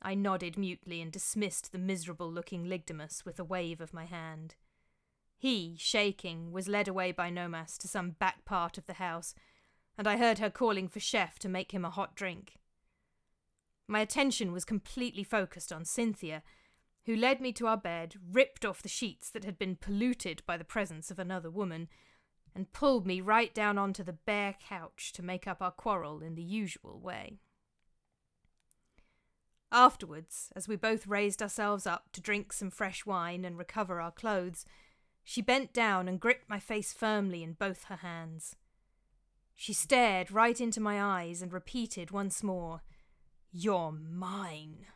I 0.00 0.14
nodded 0.14 0.56
mutely 0.58 1.00
and 1.00 1.10
dismissed 1.10 1.72
the 1.72 1.78
miserable 1.78 2.30
looking 2.30 2.66
Lygdamus 2.66 3.24
with 3.24 3.40
a 3.40 3.44
wave 3.44 3.80
of 3.80 3.94
my 3.94 4.04
hand. 4.04 4.54
He, 5.36 5.76
shaking, 5.78 6.52
was 6.52 6.68
led 6.68 6.88
away 6.88 7.10
by 7.10 7.30
Nomas 7.30 7.76
to 7.78 7.88
some 7.88 8.12
back 8.12 8.44
part 8.44 8.78
of 8.78 8.86
the 8.86 8.94
house, 8.94 9.34
and 9.98 10.06
I 10.06 10.16
heard 10.16 10.38
her 10.38 10.50
calling 10.50 10.88
for 10.88 11.00
Chef 11.00 11.38
to 11.40 11.48
make 11.48 11.72
him 11.72 11.84
a 11.84 11.90
hot 11.90 12.14
drink. 12.14 12.58
My 13.86 14.00
attention 14.00 14.52
was 14.52 14.64
completely 14.64 15.24
focused 15.24 15.72
on 15.72 15.84
Cynthia, 15.84 16.42
who 17.06 17.16
led 17.16 17.40
me 17.40 17.52
to 17.52 17.66
our 17.66 17.76
bed, 17.76 18.14
ripped 18.30 18.64
off 18.64 18.82
the 18.82 18.88
sheets 18.88 19.30
that 19.30 19.44
had 19.44 19.58
been 19.58 19.76
polluted 19.76 20.42
by 20.46 20.56
the 20.56 20.64
presence 20.64 21.10
of 21.10 21.18
another 21.18 21.50
woman, 21.50 21.88
and 22.54 22.72
pulled 22.72 23.06
me 23.06 23.20
right 23.20 23.54
down 23.54 23.76
onto 23.78 24.02
the 24.02 24.12
bare 24.12 24.54
couch 24.66 25.12
to 25.12 25.22
make 25.22 25.46
up 25.46 25.60
our 25.60 25.70
quarrel 25.70 26.22
in 26.22 26.34
the 26.34 26.42
usual 26.42 27.00
way. 27.00 27.38
Afterwards, 29.72 30.52
as 30.54 30.68
we 30.68 30.76
both 30.76 31.06
raised 31.06 31.42
ourselves 31.42 31.86
up 31.86 32.12
to 32.12 32.20
drink 32.20 32.52
some 32.52 32.70
fresh 32.70 33.04
wine 33.04 33.44
and 33.44 33.58
recover 33.58 34.00
our 34.00 34.12
clothes, 34.12 34.64
she 35.24 35.42
bent 35.42 35.72
down 35.72 36.06
and 36.06 36.20
gripped 36.20 36.48
my 36.48 36.60
face 36.60 36.92
firmly 36.92 37.42
in 37.42 37.54
both 37.54 37.84
her 37.84 37.96
hands. 37.96 38.54
She 39.56 39.72
stared 39.72 40.30
right 40.30 40.60
into 40.60 40.80
my 40.80 41.02
eyes 41.02 41.42
and 41.42 41.52
repeated 41.52 42.10
once 42.12 42.42
more, 42.42 42.82
You're 43.50 43.92
mine. 43.92 44.86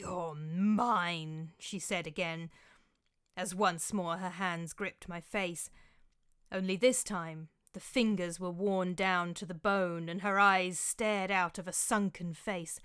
You're 0.00 0.34
mine, 0.34 1.50
she 1.58 1.78
said 1.78 2.06
again, 2.06 2.48
as 3.36 3.54
once 3.54 3.92
more 3.92 4.16
her 4.16 4.30
hands 4.30 4.72
gripped 4.72 5.10
my 5.10 5.20
face. 5.20 5.68
Only 6.50 6.76
this 6.76 7.04
time 7.04 7.48
the 7.74 7.80
fingers 7.80 8.40
were 8.40 8.50
worn 8.50 8.94
down 8.94 9.34
to 9.34 9.44
the 9.44 9.52
bone, 9.52 10.08
and 10.08 10.22
her 10.22 10.40
eyes 10.40 10.78
stared 10.78 11.30
out 11.30 11.58
of 11.58 11.68
a 11.68 11.72
sunken 11.74 12.32
face, 12.32 12.80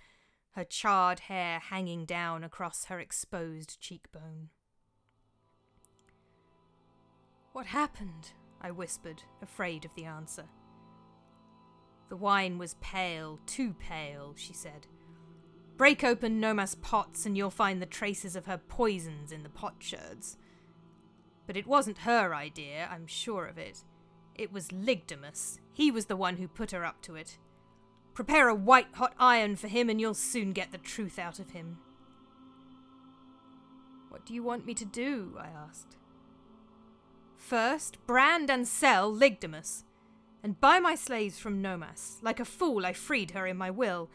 her 0.55 0.65
charred 0.65 1.21
hair 1.21 1.59
hanging 1.59 2.03
down 2.03 2.43
across 2.43 2.85
her 2.85 2.99
exposed 2.99 3.79
cheekbone. 3.79 4.49
What 7.53 7.67
happened? 7.67 8.33
I 8.59 8.71
whispered, 8.71 9.23
afraid 9.41 9.85
of 9.85 9.95
the 9.95 10.03
answer. 10.03 10.49
The 12.09 12.17
wine 12.17 12.57
was 12.57 12.75
pale, 12.81 13.39
too 13.45 13.73
pale, 13.73 14.33
she 14.35 14.51
said. 14.51 14.85
Break 15.77 16.03
open 16.03 16.39
Noma's 16.39 16.75
pots 16.75 17.25
and 17.25 17.35
you'll 17.35 17.49
find 17.49 17.81
the 17.81 17.85
traces 17.85 18.35
of 18.35 18.45
her 18.45 18.57
poisons 18.57 19.31
in 19.31 19.43
the 19.43 19.49
potsherds. 19.49 20.37
But 21.47 21.57
it 21.57 21.67
wasn't 21.67 21.99
her 21.99 22.33
idea, 22.33 22.87
I'm 22.89 23.07
sure 23.07 23.45
of 23.45 23.57
it. 23.57 23.83
It 24.35 24.51
was 24.51 24.69
Lygdamus. 24.69 25.59
He 25.73 25.91
was 25.91 26.05
the 26.05 26.15
one 26.15 26.37
who 26.37 26.47
put 26.47 26.71
her 26.71 26.85
up 26.85 27.01
to 27.03 27.15
it. 27.15 27.37
Prepare 28.13 28.47
a 28.47 28.55
white 28.55 28.87
hot 28.93 29.13
iron 29.19 29.57
for 29.57 29.67
him 29.67 29.89
and 29.89 29.99
you'll 29.99 30.13
soon 30.13 30.53
get 30.53 30.71
the 30.71 30.77
truth 30.77 31.19
out 31.19 31.39
of 31.39 31.51
him. 31.51 31.77
What 34.09 34.25
do 34.25 34.33
you 34.33 34.43
want 34.43 34.65
me 34.65 34.73
to 34.75 34.85
do? 34.85 35.37
I 35.37 35.47
asked. 35.47 35.97
First, 37.35 37.97
brand 38.07 38.49
and 38.49 38.65
sell 38.65 39.13
Lygdamus, 39.13 39.83
and 40.41 40.59
buy 40.59 40.79
my 40.79 40.95
slaves 40.95 41.37
from 41.37 41.61
Nomas. 41.61 42.17
Like 42.21 42.39
a 42.39 42.45
fool, 42.45 42.85
I 42.85 42.93
freed 42.93 43.31
her 43.31 43.45
in 43.45 43.57
my 43.57 43.69
will 43.69 44.09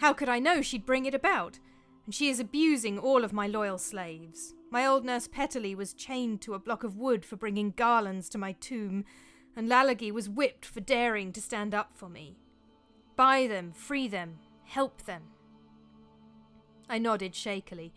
how 0.00 0.14
could 0.14 0.30
I 0.30 0.38
know 0.38 0.62
she'd 0.62 0.86
bring 0.86 1.04
it 1.04 1.14
about? 1.14 1.58
And 2.06 2.14
she 2.14 2.30
is 2.30 2.40
abusing 2.40 2.98
all 2.98 3.22
of 3.22 3.34
my 3.34 3.46
loyal 3.46 3.76
slaves. 3.76 4.54
My 4.70 4.86
old 4.86 5.04
nurse 5.04 5.28
Petale 5.28 5.76
was 5.76 5.92
chained 5.92 6.40
to 6.42 6.54
a 6.54 6.58
block 6.58 6.84
of 6.84 6.96
wood 6.96 7.22
for 7.22 7.36
bringing 7.36 7.72
garlands 7.72 8.30
to 8.30 8.38
my 8.38 8.52
tomb, 8.52 9.04
and 9.54 9.68
Lalage 9.68 10.10
was 10.10 10.28
whipped 10.28 10.64
for 10.64 10.80
daring 10.80 11.32
to 11.34 11.42
stand 11.42 11.74
up 11.74 11.90
for 11.94 12.08
me. 12.08 12.38
Buy 13.14 13.46
them, 13.46 13.72
free 13.72 14.08
them, 14.08 14.38
help 14.64 15.02
them. 15.02 15.22
I 16.88 16.98
nodded 16.98 17.34
shakily, 17.34 17.92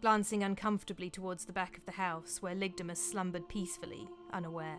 glancing 0.00 0.44
uncomfortably 0.44 1.10
towards 1.10 1.46
the 1.46 1.52
back 1.52 1.76
of 1.76 1.84
the 1.84 1.92
house 1.92 2.40
where 2.40 2.54
Lygdamus 2.54 2.98
slumbered 2.98 3.48
peacefully, 3.48 4.08
unaware. 4.32 4.78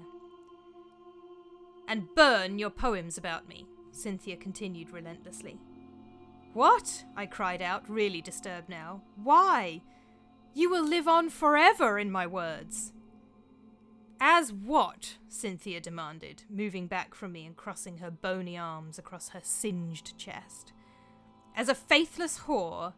And 1.90 2.08
burn 2.16 2.60
your 2.60 2.70
poems 2.70 3.18
about 3.18 3.50
me, 3.50 3.68
Cynthia 3.92 4.38
continued 4.38 4.92
relentlessly. 4.92 5.60
What? 6.54 7.06
I 7.16 7.26
cried 7.26 7.62
out, 7.62 7.90
really 7.90 8.22
disturbed 8.22 8.68
now. 8.68 9.02
Why? 9.16 9.82
You 10.54 10.70
will 10.70 10.86
live 10.86 11.08
on 11.08 11.30
forever 11.30 11.98
in 11.98 12.12
my 12.12 12.28
words. 12.28 12.94
As 14.20 14.52
what? 14.52 15.18
Cynthia 15.30 15.80
demanded, 15.80 16.44
moving 16.50 16.88
back 16.88 17.16
from 17.16 17.32
me 17.32 17.46
and 17.46 17.56
crossing 17.56 17.98
her 18.00 18.12
bony 18.12 18.58
arms 18.58 19.00
across 19.00 19.30
her 19.30 19.40
singed 19.42 20.18
chest. 20.18 20.74
As 21.56 21.70
a 21.70 21.76
faithless 21.76 22.40
whore? 22.40 22.94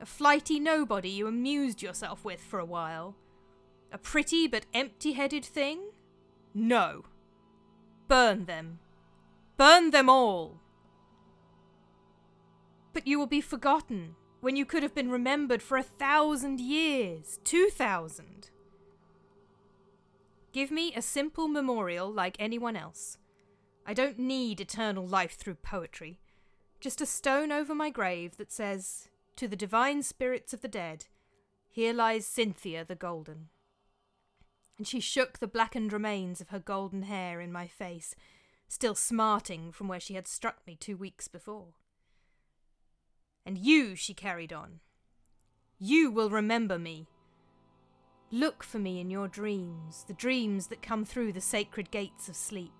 A 0.00 0.06
flighty 0.06 0.58
nobody 0.58 1.10
you 1.10 1.26
amused 1.26 1.82
yourself 1.82 2.24
with 2.24 2.40
for 2.40 2.58
a 2.58 2.64
while? 2.64 3.14
A 3.92 3.98
pretty 3.98 4.48
but 4.48 4.66
empty 4.74 5.12
headed 5.12 5.44
thing? 5.44 5.80
No. 6.54 7.04
Burn 8.08 8.46
them. 8.46 8.80
Burn 9.56 9.90
them 9.92 10.08
all. 10.08 10.60
But 12.94 13.06
you 13.06 13.18
will 13.18 13.26
be 13.26 13.42
forgotten 13.42 14.14
when 14.40 14.56
you 14.56 14.64
could 14.64 14.82
have 14.82 14.94
been 14.94 15.10
remembered 15.10 15.60
for 15.60 15.76
a 15.76 15.82
thousand 15.82 16.60
years, 16.60 17.38
two 17.44 17.68
thousand. 17.68 18.50
Give 20.52 20.70
me 20.70 20.94
a 20.94 21.02
simple 21.02 21.48
memorial 21.48 22.10
like 22.10 22.36
anyone 22.38 22.76
else. 22.76 23.18
I 23.84 23.92
don't 23.92 24.18
need 24.18 24.60
eternal 24.60 25.06
life 25.06 25.34
through 25.36 25.56
poetry. 25.56 26.20
Just 26.80 27.00
a 27.00 27.06
stone 27.06 27.50
over 27.50 27.74
my 27.74 27.90
grave 27.90 28.36
that 28.36 28.52
says, 28.52 29.08
To 29.36 29.48
the 29.48 29.56
divine 29.56 30.02
spirits 30.02 30.54
of 30.54 30.60
the 30.60 30.68
dead, 30.68 31.06
here 31.68 31.92
lies 31.92 32.24
Cynthia 32.26 32.84
the 32.84 32.94
Golden. 32.94 33.48
And 34.78 34.86
she 34.86 35.00
shook 35.00 35.40
the 35.40 35.48
blackened 35.48 35.92
remains 35.92 36.40
of 36.40 36.50
her 36.50 36.60
golden 36.60 37.02
hair 37.02 37.40
in 37.40 37.50
my 37.50 37.66
face, 37.66 38.14
still 38.68 38.94
smarting 38.94 39.72
from 39.72 39.88
where 39.88 40.00
she 40.00 40.14
had 40.14 40.28
struck 40.28 40.64
me 40.66 40.76
two 40.76 40.96
weeks 40.96 41.26
before. 41.26 41.74
And 43.46 43.58
you, 43.58 43.94
she 43.94 44.14
carried 44.14 44.52
on, 44.52 44.80
you 45.78 46.10
will 46.10 46.30
remember 46.30 46.78
me. 46.78 47.06
Look 48.30 48.64
for 48.64 48.78
me 48.78 49.00
in 49.00 49.10
your 49.10 49.28
dreams, 49.28 50.04
the 50.06 50.14
dreams 50.14 50.68
that 50.68 50.82
come 50.82 51.04
through 51.04 51.32
the 51.32 51.40
sacred 51.40 51.90
gates 51.90 52.28
of 52.28 52.36
sleep. 52.36 52.72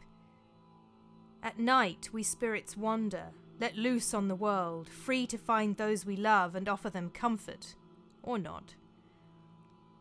At 1.42 1.58
night, 1.58 2.08
we 2.12 2.22
spirits 2.22 2.76
wander, 2.76 3.26
let 3.60 3.76
loose 3.76 4.14
on 4.14 4.28
the 4.28 4.34
world, 4.34 4.88
free 4.88 5.26
to 5.26 5.36
find 5.36 5.76
those 5.76 6.06
we 6.06 6.16
love 6.16 6.54
and 6.54 6.68
offer 6.68 6.88
them 6.88 7.10
comfort, 7.10 7.74
or 8.22 8.38
not. 8.38 8.74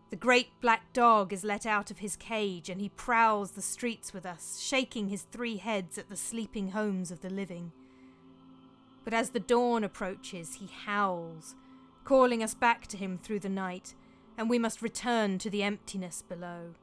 The 0.09 0.15
great 0.15 0.49
black 0.61 0.93
dog 0.93 1.33
is 1.33 1.43
let 1.43 1.65
out 1.65 1.91
of 1.91 1.99
his 1.99 2.15
cage, 2.15 2.69
and 2.69 2.79
he 2.79 2.89
prowls 2.89 3.51
the 3.51 3.61
streets 3.61 4.13
with 4.13 4.25
us, 4.25 4.59
shaking 4.61 5.09
his 5.09 5.23
three 5.23 5.57
heads 5.57 5.97
at 5.97 6.09
the 6.09 6.15
sleeping 6.15 6.69
homes 6.71 7.11
of 7.11 7.21
the 7.21 7.29
living. 7.29 7.71
But 9.03 9.13
as 9.13 9.31
the 9.31 9.39
dawn 9.39 9.83
approaches, 9.83 10.55
he 10.55 10.69
howls, 10.85 11.55
calling 12.03 12.41
us 12.41 12.53
back 12.53 12.87
to 12.87 12.97
him 12.97 13.17
through 13.17 13.39
the 13.39 13.49
night, 13.49 13.95
and 14.37 14.49
we 14.49 14.59
must 14.59 14.81
return 14.81 15.37
to 15.39 15.49
the 15.49 15.63
emptiness 15.63 16.21
below. 16.21 16.75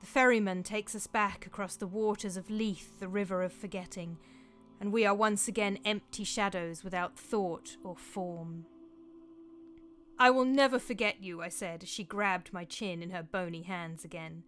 The 0.00 0.06
ferryman 0.06 0.62
takes 0.62 0.94
us 0.94 1.06
back 1.06 1.46
across 1.46 1.76
the 1.76 1.86
waters 1.86 2.36
of 2.36 2.50
Lethe, 2.50 3.00
the 3.00 3.08
river 3.08 3.42
of 3.42 3.52
forgetting, 3.52 4.18
and 4.78 4.92
we 4.92 5.06
are 5.06 5.14
once 5.14 5.48
again 5.48 5.78
empty 5.84 6.24
shadows 6.24 6.84
without 6.84 7.18
thought 7.18 7.76
or 7.82 7.96
form. 7.96 8.66
I 10.18 10.30
will 10.30 10.44
never 10.44 10.78
forget 10.78 11.22
you, 11.22 11.42
I 11.42 11.48
said 11.48 11.82
as 11.82 11.88
she 11.88 12.04
grabbed 12.04 12.52
my 12.52 12.64
chin 12.64 13.02
in 13.02 13.10
her 13.10 13.22
bony 13.22 13.62
hands 13.62 14.04
again. 14.04 14.44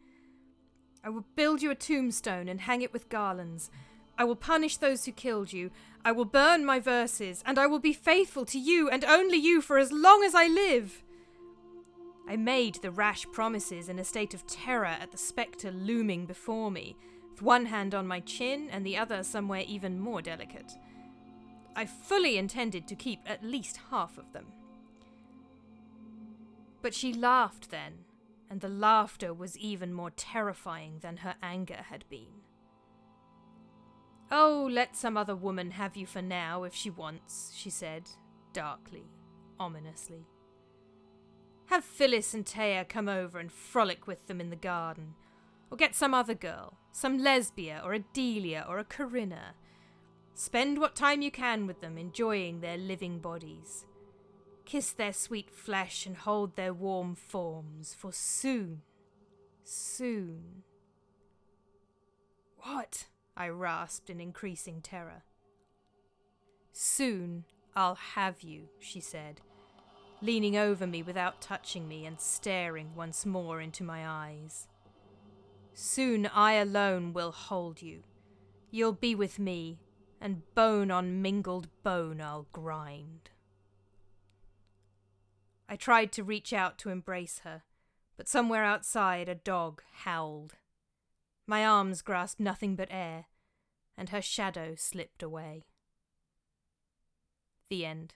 I 1.02 1.09
will 1.09 1.25
build 1.35 1.62
you 1.62 1.71
a 1.71 1.75
tombstone 1.75 2.49
and 2.49 2.61
hang 2.61 2.83
it 2.83 2.92
with 2.92 3.09
garlands, 3.09 3.71
I 4.19 4.25
will 4.25 4.37
punish 4.37 4.77
those 4.79 5.05
who 5.05 5.13
killed 5.13 5.53
you. 5.53 5.71
I 6.05 6.13
will 6.13 6.25
burn 6.25 6.65
my 6.65 6.81
verses, 6.81 7.43
and 7.45 7.59
I 7.59 7.67
will 7.67 7.79
be 7.79 7.93
faithful 7.93 8.45
to 8.47 8.59
you 8.59 8.89
and 8.89 9.05
only 9.05 9.37
you 9.37 9.61
for 9.61 9.79
as 9.79 9.93
long 9.93 10.23
as 10.25 10.35
I 10.35 10.47
live. 10.47 11.03
I 12.29 12.37
made 12.37 12.77
the 12.77 12.91
rash 12.91 13.27
promises 13.33 13.89
in 13.89 13.99
a 13.99 14.05
state 14.05 14.35
of 14.35 14.47
terror 14.47 14.87
at 14.87 15.13
the 15.13 15.19
spectre 15.19 15.71
looming 15.71 16.27
before 16.27 16.71
me, 16.71 16.97
with 17.31 17.43
one 17.43 17.67
hand 17.67 17.95
on 17.95 18.07
my 18.07 18.21
chin 18.21 18.69
and 18.71 18.85
the 18.85 18.97
other 18.97 19.23
somewhere 19.23 19.65
even 19.67 20.01
more 20.01 20.23
delicate. 20.23 20.73
I 21.77 21.85
fully 21.85 22.39
intended 22.39 22.89
to 22.89 22.97
keep 22.97 23.21
at 23.27 23.45
least 23.45 23.79
half 23.91 24.17
of 24.17 24.33
them. 24.33 24.47
But 26.81 26.95
she 26.95 27.13
laughed 27.13 27.71
then, 27.71 28.05
and 28.49 28.61
the 28.61 28.69
laughter 28.69 29.35
was 29.35 29.59
even 29.59 29.93
more 29.93 30.11
terrifying 30.11 31.01
than 31.01 31.19
her 31.19 31.35
anger 31.43 31.85
had 31.91 32.05
been. 32.09 32.46
Oh, 34.30 34.68
let 34.71 34.97
some 34.97 35.16
other 35.16 35.37
woman 35.37 35.71
have 35.73 35.97
you 35.97 36.06
for 36.06 36.23
now 36.23 36.64
if 36.64 36.75
she 36.75 36.90
wants, 36.90 37.52
she 37.54 37.71
said, 37.71 38.09
darkly, 38.52 39.04
ominously. 39.61 40.26
Have 41.66 41.85
Phyllis 41.85 42.35
and 42.35 42.45
Teia 42.45 42.88
come 42.88 43.09
over 43.09 43.38
and 43.38 43.52
frolic 43.52 44.06
with 44.06 44.26
them 44.26 44.40
in 44.40 44.50
the 44.50 44.56
garden. 44.56 45.14
Or 45.71 45.76
get 45.76 45.95
some 45.95 46.14
other 46.14 46.35
girl, 46.35 46.78
some 46.92 47.18
Lesbia 47.18 47.83
or 47.85 47.92
a 47.92 47.99
Delia 47.99 48.64
or 48.68 48.78
a 48.78 48.85
Corinna. 48.85 49.54
Spend 50.35 50.78
what 50.78 50.95
time 50.95 51.23
you 51.23 51.30
can 51.30 51.66
with 51.66 51.80
them, 51.80 51.97
enjoying 51.97 52.61
their 52.61 52.76
living 52.76 53.18
bodies. 53.18 53.87
Kiss 54.64 54.92
their 54.92 55.12
sweet 55.12 55.50
flesh 55.50 56.06
and 56.06 56.16
hold 56.16 56.56
their 56.56 56.75
warm 56.75 57.14
forms, 57.14 57.95
for 57.95 58.12
soon, 58.12 58.83
soon. 59.64 60.62
What? 62.59 63.06
I 63.37 63.49
rasped 63.49 64.09
in 64.09 64.21
increasing 64.21 64.81
terror. 64.81 65.23
Soon 66.73 67.45
I'll 67.75 67.95
have 67.95 68.43
you, 68.43 68.69
she 68.81 69.00
said, 69.00 69.40
leaning 70.23 70.57
over 70.57 70.87
me 70.87 71.02
without 71.02 71.43
touching 71.43 71.87
me 71.87 72.07
and 72.07 72.21
staring 72.21 72.95
once 72.95 73.26
more 73.26 73.61
into 73.61 73.85
my 73.85 74.07
eyes. 74.07 74.66
Soon 75.75 76.26
I 76.26 76.55
alone 76.55 77.12
will 77.12 77.33
hold 77.33 77.83
you. 77.83 78.02
You'll 78.71 78.93
be 78.93 79.14
with 79.14 79.38
me, 79.38 79.78
and 80.21 80.43
bone 80.55 80.90
on 80.90 81.21
mingled 81.21 81.69
bone 81.83 82.21
I'll 82.23 82.47
grind. 82.52 83.31
I 85.69 85.76
tried 85.76 86.12
to 86.12 86.25
reach 86.25 86.52
out 86.52 86.78
to 86.78 86.90
embrace 86.90 87.40
her, 87.40 87.64
but 88.16 88.28
somewhere 88.28 88.64
outside 88.64 89.28
a 89.28 89.35
dog 89.35 89.83
howled. 90.05 90.55
My 91.49 91.65
arms 91.65 92.03
grasped 92.03 92.41
nothing 92.41 92.75
but 92.75 92.88
air, 92.91 93.26
and 93.97 94.09
her 94.09 94.21
shadow 94.21 94.75
slipped 94.76 95.23
away. 95.23 95.62
The 97.71 97.87
end. 97.87 98.15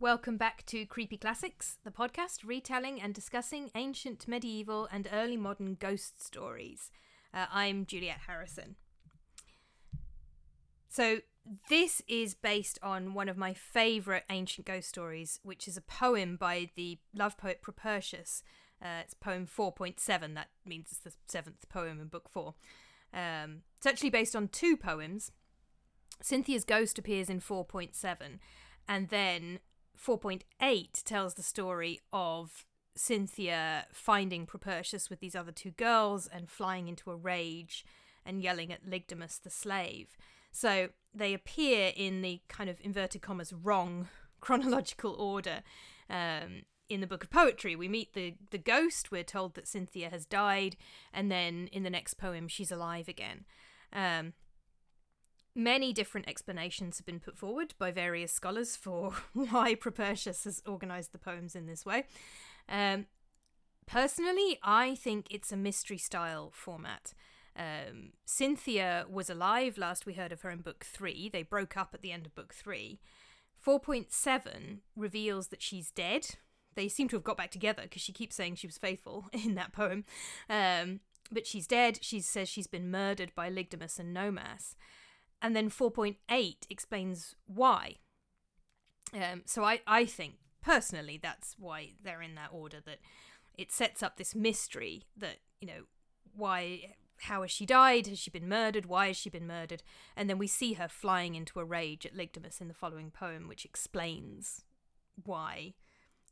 Welcome 0.00 0.38
back 0.38 0.64
to 0.66 0.86
Creepy 0.86 1.18
Classics, 1.18 1.76
the 1.84 1.90
podcast 1.90 2.46
retelling 2.46 2.98
and 3.02 3.12
discussing 3.12 3.70
ancient, 3.74 4.26
medieval, 4.26 4.88
and 4.90 5.06
early 5.12 5.36
modern 5.36 5.74
ghost 5.74 6.24
stories. 6.24 6.90
Uh, 7.34 7.44
I'm 7.52 7.84
Juliette 7.84 8.20
Harrisson. 8.26 8.76
So, 10.88 11.18
this 11.68 12.02
is 12.08 12.34
based 12.34 12.78
on 12.82 13.14
one 13.14 13.28
of 13.28 13.36
my 13.36 13.54
favourite 13.54 14.24
ancient 14.30 14.66
ghost 14.66 14.88
stories, 14.88 15.40
which 15.42 15.68
is 15.68 15.76
a 15.76 15.82
poem 15.82 16.36
by 16.36 16.70
the 16.74 16.98
love 17.14 17.36
poet 17.36 17.62
Propertius. 17.62 18.42
Uh, 18.82 19.00
it's 19.02 19.14
poem 19.14 19.46
4.7, 19.46 20.34
that 20.34 20.48
means 20.64 20.88
it's 20.90 21.00
the 21.00 21.12
seventh 21.26 21.68
poem 21.68 22.00
in 22.00 22.08
book 22.08 22.28
four. 22.28 22.54
Um, 23.14 23.62
it's 23.78 23.86
actually 23.86 24.10
based 24.10 24.36
on 24.36 24.48
two 24.48 24.76
poems. 24.76 25.32
Cynthia's 26.20 26.64
ghost 26.64 26.98
appears 26.98 27.30
in 27.30 27.40
4.7, 27.40 27.94
and 28.88 29.08
then 29.08 29.60
4.8 29.98 31.02
tells 31.04 31.34
the 31.34 31.42
story 31.42 32.00
of 32.12 32.64
Cynthia 32.94 33.86
finding 33.92 34.46
Propertius 34.46 35.10
with 35.10 35.20
these 35.20 35.36
other 35.36 35.52
two 35.52 35.72
girls 35.72 36.26
and 36.26 36.50
flying 36.50 36.88
into 36.88 37.10
a 37.10 37.16
rage 37.16 37.84
and 38.24 38.42
yelling 38.42 38.72
at 38.72 38.86
Lygdamus 38.86 39.40
the 39.40 39.50
slave. 39.50 40.16
So 40.56 40.88
they 41.14 41.34
appear 41.34 41.92
in 41.94 42.22
the 42.22 42.40
kind 42.48 42.70
of 42.70 42.78
inverted 42.80 43.20
commas 43.20 43.52
wrong 43.52 44.08
chronological 44.40 45.12
order. 45.12 45.62
Um, 46.08 46.62
in 46.88 47.00
the 47.00 47.06
book 47.06 47.24
of 47.24 47.30
poetry, 47.30 47.74
we 47.76 47.88
meet 47.88 48.14
the 48.14 48.34
the 48.50 48.58
ghost. 48.58 49.10
We're 49.10 49.24
told 49.24 49.54
that 49.54 49.68
Cynthia 49.68 50.08
has 50.08 50.24
died, 50.24 50.76
and 51.12 51.30
then 51.30 51.68
in 51.72 51.82
the 51.82 51.90
next 51.90 52.14
poem, 52.14 52.48
she's 52.48 52.70
alive 52.72 53.08
again. 53.08 53.44
Um, 53.92 54.32
Many 55.58 55.94
different 55.94 56.28
explanations 56.28 56.98
have 56.98 57.06
been 57.06 57.18
put 57.18 57.38
forward 57.38 57.72
by 57.78 57.90
various 57.90 58.30
scholars 58.30 58.76
for 58.76 59.12
why 59.32 59.74
Propertius 59.74 60.44
has 60.44 60.62
organised 60.68 61.12
the 61.12 61.18
poems 61.18 61.56
in 61.56 61.64
this 61.66 61.86
way. 61.86 62.04
Um, 62.68 63.06
personally, 63.86 64.58
I 64.62 64.96
think 64.96 65.28
it's 65.30 65.52
a 65.52 65.56
mystery 65.56 65.96
style 65.96 66.50
format. 66.52 67.14
Um, 67.56 68.12
Cynthia 68.24 69.06
was 69.08 69.30
alive 69.30 69.78
last 69.78 70.06
we 70.06 70.14
heard 70.14 70.32
of 70.32 70.42
her 70.42 70.50
in 70.50 70.60
book 70.60 70.84
three. 70.84 71.28
They 71.28 71.42
broke 71.42 71.76
up 71.76 71.90
at 71.94 72.02
the 72.02 72.12
end 72.12 72.26
of 72.26 72.34
book 72.34 72.54
three. 72.54 73.00
4.7 73.64 74.78
reveals 74.94 75.48
that 75.48 75.62
she's 75.62 75.90
dead. 75.90 76.36
They 76.74 76.88
seem 76.88 77.08
to 77.08 77.16
have 77.16 77.24
got 77.24 77.38
back 77.38 77.50
together 77.50 77.82
because 77.82 78.02
she 78.02 78.12
keeps 78.12 78.36
saying 78.36 78.56
she 78.56 78.66
was 78.66 78.78
faithful 78.78 79.26
in 79.32 79.54
that 79.54 79.72
poem. 79.72 80.04
Um, 80.50 81.00
but 81.32 81.46
she's 81.46 81.66
dead. 81.66 81.98
She 82.02 82.20
says 82.20 82.48
she's 82.48 82.66
been 82.66 82.90
murdered 82.90 83.32
by 83.34 83.50
Lygdamus 83.50 83.98
and 83.98 84.14
Nomas 84.14 84.76
and 85.42 85.54
then 85.54 85.70
4.8 85.70 86.16
explains 86.70 87.34
why. 87.46 87.96
Um, 89.14 89.42
so 89.44 89.64
I, 89.64 89.80
I 89.86 90.04
think 90.04 90.34
personally 90.62 91.18
that's 91.22 91.56
why 91.58 91.92
they're 92.02 92.22
in 92.22 92.34
that 92.34 92.50
order 92.52 92.78
that 92.84 92.98
it 93.56 93.70
sets 93.70 94.02
up 94.02 94.16
this 94.16 94.34
mystery 94.34 95.04
that 95.16 95.36
you 95.60 95.68
know 95.68 95.82
why 96.34 96.94
how 97.22 97.42
has 97.42 97.50
she 97.50 97.66
died 97.66 98.06
has 98.06 98.18
she 98.18 98.30
been 98.30 98.48
murdered 98.48 98.86
why 98.86 99.08
has 99.08 99.16
she 99.16 99.30
been 99.30 99.46
murdered 99.46 99.82
and 100.16 100.28
then 100.28 100.38
we 100.38 100.46
see 100.46 100.74
her 100.74 100.88
flying 100.88 101.34
into 101.34 101.58
a 101.58 101.64
rage 101.64 102.04
at 102.04 102.16
Lygdamus 102.16 102.60
in 102.60 102.68
the 102.68 102.74
following 102.74 103.10
poem 103.10 103.48
which 103.48 103.64
explains 103.64 104.64
why 105.24 105.74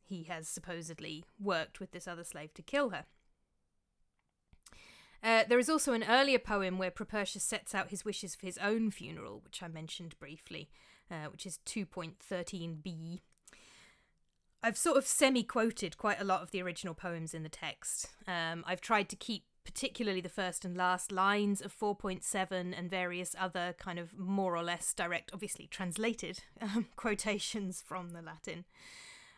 he 0.03 0.25
has 0.25 0.47
supposedly 0.47 1.25
worked 1.40 1.81
with 1.81 1.92
this 1.92 2.07
other 2.07 2.25
slave 2.25 2.53
to 2.55 2.62
kill 2.62 2.90
her 2.90 3.07
uh, 5.25 5.42
there 5.49 5.59
is 5.59 5.70
also 5.70 5.94
an 5.94 6.05
earlier 6.05 6.38
poem 6.38 6.77
where 6.77 6.90
Propertius 6.90 7.42
sets 7.42 7.75
out 7.75 7.88
his 7.88 8.05
wishes 8.05 8.35
for 8.35 8.44
his 8.44 8.59
own 8.59 8.90
funeral, 8.90 9.40
which 9.42 9.62
I 9.62 9.68
mentioned 9.68 10.18
briefly, 10.18 10.68
uh, 11.11 11.29
which 11.33 11.47
is 11.47 11.61
2.13b. 11.64 13.20
I've 14.62 14.77
sort 14.77 14.99
of 14.99 15.07
semi 15.07 15.42
quoted 15.42 15.97
quite 15.97 16.20
a 16.20 16.25
lot 16.25 16.42
of 16.42 16.51
the 16.51 16.61
original 16.61 16.92
poems 16.92 17.33
in 17.33 17.42
the 17.42 17.49
text. 17.49 18.09
Um, 18.29 18.64
I've 18.66 18.83
tried 18.83 19.09
to 19.09 19.16
keep 19.16 19.44
particularly 19.64 20.20
the 20.20 20.29
first 20.29 20.64
and 20.64 20.77
last 20.77 21.11
lines 21.11 21.61
of 21.61 21.74
4.7 21.77 22.79
and 22.79 22.90
various 22.90 23.35
other 23.38 23.74
kind 23.79 23.98
of 23.98 24.18
more 24.18 24.57
or 24.57 24.62
less 24.62 24.92
direct, 24.92 25.31
obviously 25.33 25.66
translated 25.66 26.40
um, 26.61 26.87
quotations 26.96 27.83
from 27.85 28.11
the 28.11 28.22
Latin. 28.22 28.64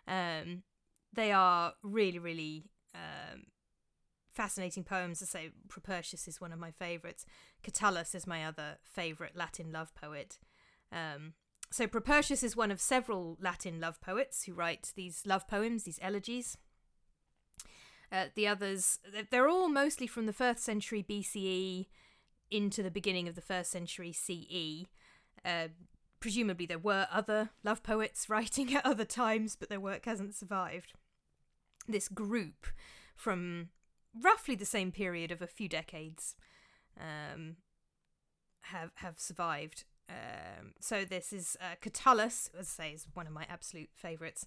Um, 0.09 0.63
they 1.13 1.33
are 1.33 1.75
really, 1.83 2.19
really 2.19 2.65
um, 2.95 3.45
fascinating 4.35 4.85
poems. 4.85 5.23
I 5.23 5.27
say 5.27 5.51
Propertius 5.69 6.29
is 6.29 6.41
one 6.41 6.53
of 6.53 6.59
my 6.59 6.71
favourites. 6.71 7.25
Catullus 7.63 8.15
is 8.15 8.27
my 8.27 8.45
other 8.45 8.79
favourite 8.83 9.37
Latin 9.37 9.73
love 9.73 9.95
poet. 9.95 10.39
Um, 10.93 11.35
so 11.71 11.87
Propertius 11.87 12.43
is 12.43 12.57
one 12.57 12.71
of 12.71 12.81
several 12.81 13.39
Latin 13.41 13.81
love 13.81 14.01
poets 14.01 14.45
who 14.45 14.55
write 14.55 14.93
these 14.95 15.23
love 15.27 15.49
poems, 15.49 15.85
these 15.85 15.99
elegies. 16.03 16.59
Uh, 18.11 18.27
the 18.35 18.47
others, 18.47 18.99
they're 19.31 19.49
all 19.49 19.69
mostly 19.69 20.07
from 20.07 20.27
the 20.27 20.33
first 20.33 20.63
century 20.63 21.05
BCE 21.09 21.87
into 22.51 22.83
the 22.83 22.91
beginning 22.91 23.29
of 23.29 23.35
the 23.35 23.41
first 23.41 23.71
century 23.71 24.13
CE. 24.13 24.87
Uh, 25.45 25.69
presumably, 26.21 26.67
there 26.67 26.79
were 26.79 27.09
other 27.11 27.51
love 27.65 27.83
poets 27.83 28.29
writing 28.29 28.75
at 28.75 28.87
other 28.87 29.05
times, 29.05 29.57
but 29.57 29.69
their 29.69 29.81
work 29.81 30.05
hasn't 30.05 30.35
survived. 30.35 30.93
This 31.89 32.09
group 32.09 32.67
from 33.15 33.71
roughly 34.21 34.55
the 34.55 34.65
same 34.65 34.93
period 34.93 35.31
of 35.31 35.43
a 35.43 35.47
few 35.47 35.69
decades 35.69 36.37
um, 37.01 37.57
have 38.63 38.91
have 38.97 39.19
survived. 39.19 39.85
Um, 40.09 40.73
so 40.81 41.05
this 41.05 41.33
is 41.33 41.57
uh, 41.61 41.75
Catullus, 41.81 42.51
as 42.59 42.75
I 42.79 42.85
say, 42.85 42.93
is 42.93 43.07
one 43.15 43.27
of 43.27 43.33
my 43.33 43.47
absolute 43.49 43.91
favourites. 43.95 44.47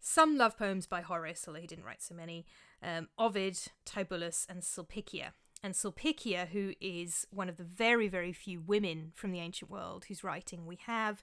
Some 0.00 0.36
love 0.36 0.58
poems 0.58 0.86
by 0.86 1.00
Horace, 1.00 1.44
although 1.46 1.60
he 1.60 1.66
didn't 1.66 1.84
write 1.84 2.02
so 2.02 2.14
many. 2.14 2.46
Um, 2.84 3.08
Ovid, 3.18 3.58
Tibullus, 3.86 4.46
and 4.48 4.62
Sulpicia. 4.62 5.32
And 5.62 5.74
Sulpicia, 5.74 6.48
who 6.48 6.74
is 6.80 7.26
one 7.30 7.48
of 7.48 7.56
the 7.56 7.64
very, 7.64 8.08
very 8.08 8.32
few 8.34 8.60
women 8.60 9.12
from 9.14 9.32
the 9.32 9.40
ancient 9.40 9.70
world 9.70 10.04
whose 10.06 10.22
writing 10.22 10.66
we 10.66 10.76
have, 10.84 11.22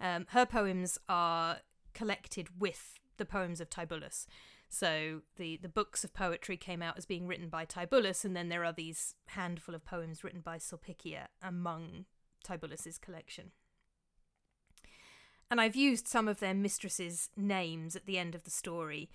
um, 0.00 0.26
her 0.30 0.44
poems 0.44 0.98
are 1.08 1.58
collected 1.94 2.60
with 2.60 2.98
the 3.16 3.24
poems 3.24 3.60
of 3.60 3.70
Tibullus. 3.70 4.26
So 4.68 5.22
the 5.36 5.56
the 5.56 5.68
books 5.68 6.04
of 6.04 6.12
poetry 6.12 6.56
came 6.58 6.82
out 6.82 6.98
as 6.98 7.06
being 7.06 7.26
written 7.26 7.48
by 7.48 7.64
Tibullus, 7.64 8.24
and 8.24 8.36
then 8.36 8.50
there 8.50 8.64
are 8.64 8.72
these 8.72 9.14
handful 9.28 9.74
of 9.74 9.84
poems 9.84 10.22
written 10.22 10.40
by 10.40 10.58
Sulpicia 10.58 11.28
among 11.42 12.04
Tibullus's 12.44 12.98
collection. 12.98 13.52
And 15.50 15.60
I've 15.60 15.76
used 15.76 16.06
some 16.06 16.28
of 16.28 16.40
their 16.40 16.52
mistresses' 16.52 17.30
names 17.34 17.96
at 17.96 18.04
the 18.04 18.18
end 18.18 18.34
of 18.34 18.44
the 18.44 18.50
story. 18.50 19.08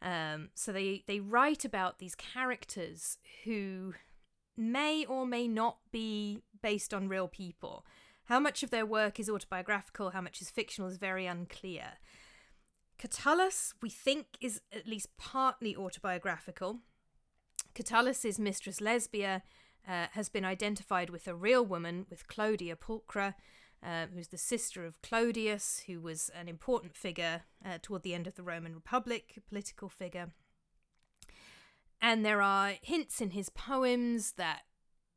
Um, 0.00 0.50
so 0.54 0.72
they, 0.72 1.04
they 1.06 1.20
write 1.20 1.64
about 1.64 1.98
these 1.98 2.14
characters 2.14 3.18
who 3.44 3.94
may 4.56 5.04
or 5.04 5.26
may 5.26 5.48
not 5.48 5.78
be 5.92 6.42
based 6.62 6.92
on 6.92 7.08
real 7.08 7.28
people. 7.28 7.84
How 8.24 8.38
much 8.40 8.62
of 8.62 8.70
their 8.70 8.84
work 8.84 9.18
is 9.18 9.30
autobiographical, 9.30 10.10
how 10.10 10.20
much 10.20 10.42
is 10.42 10.50
fictional, 10.50 10.90
is 10.90 10.98
very 10.98 11.26
unclear. 11.26 11.94
Catullus, 12.98 13.72
we 13.80 13.88
think, 13.88 14.26
is 14.40 14.60
at 14.72 14.86
least 14.86 15.16
partly 15.16 15.76
autobiographical. 15.76 16.80
Catullus's 17.74 18.38
mistress 18.38 18.80
Lesbia 18.80 19.42
uh, 19.88 20.06
has 20.12 20.28
been 20.28 20.44
identified 20.44 21.08
with 21.08 21.28
a 21.28 21.34
real 21.34 21.64
woman, 21.64 22.06
with 22.10 22.26
Clodia 22.26 22.76
Pulchra, 22.76 23.34
uh, 23.82 24.06
who's 24.12 24.28
the 24.28 24.38
sister 24.38 24.84
of 24.84 25.00
Clodius, 25.02 25.84
who 25.86 26.00
was 26.00 26.30
an 26.30 26.48
important 26.48 26.96
figure 26.96 27.42
uh, 27.64 27.78
toward 27.80 28.02
the 28.02 28.14
end 28.14 28.26
of 28.26 28.34
the 28.34 28.42
Roman 28.42 28.74
Republic, 28.74 29.34
a 29.36 29.40
political 29.40 29.88
figure. 29.88 30.30
And 32.00 32.24
there 32.24 32.42
are 32.42 32.74
hints 32.82 33.20
in 33.20 33.30
his 33.30 33.48
poems 33.48 34.32
that 34.32 34.62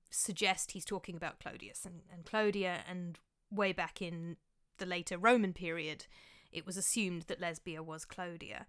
suggest 0.09 0.71
he's 0.71 0.85
talking 0.85 1.15
about 1.15 1.39
Clodius 1.39 1.85
and, 1.85 2.01
and 2.11 2.25
Clodia, 2.25 2.79
and 2.87 3.17
way 3.51 3.71
back 3.71 4.01
in 4.01 4.37
the 4.77 4.85
later 4.85 5.17
Roman 5.17 5.53
period, 5.53 6.05
it 6.51 6.65
was 6.65 6.77
assumed 6.77 7.23
that 7.23 7.39
Lesbia 7.39 7.81
was 7.81 8.05
Clodia. 8.05 8.65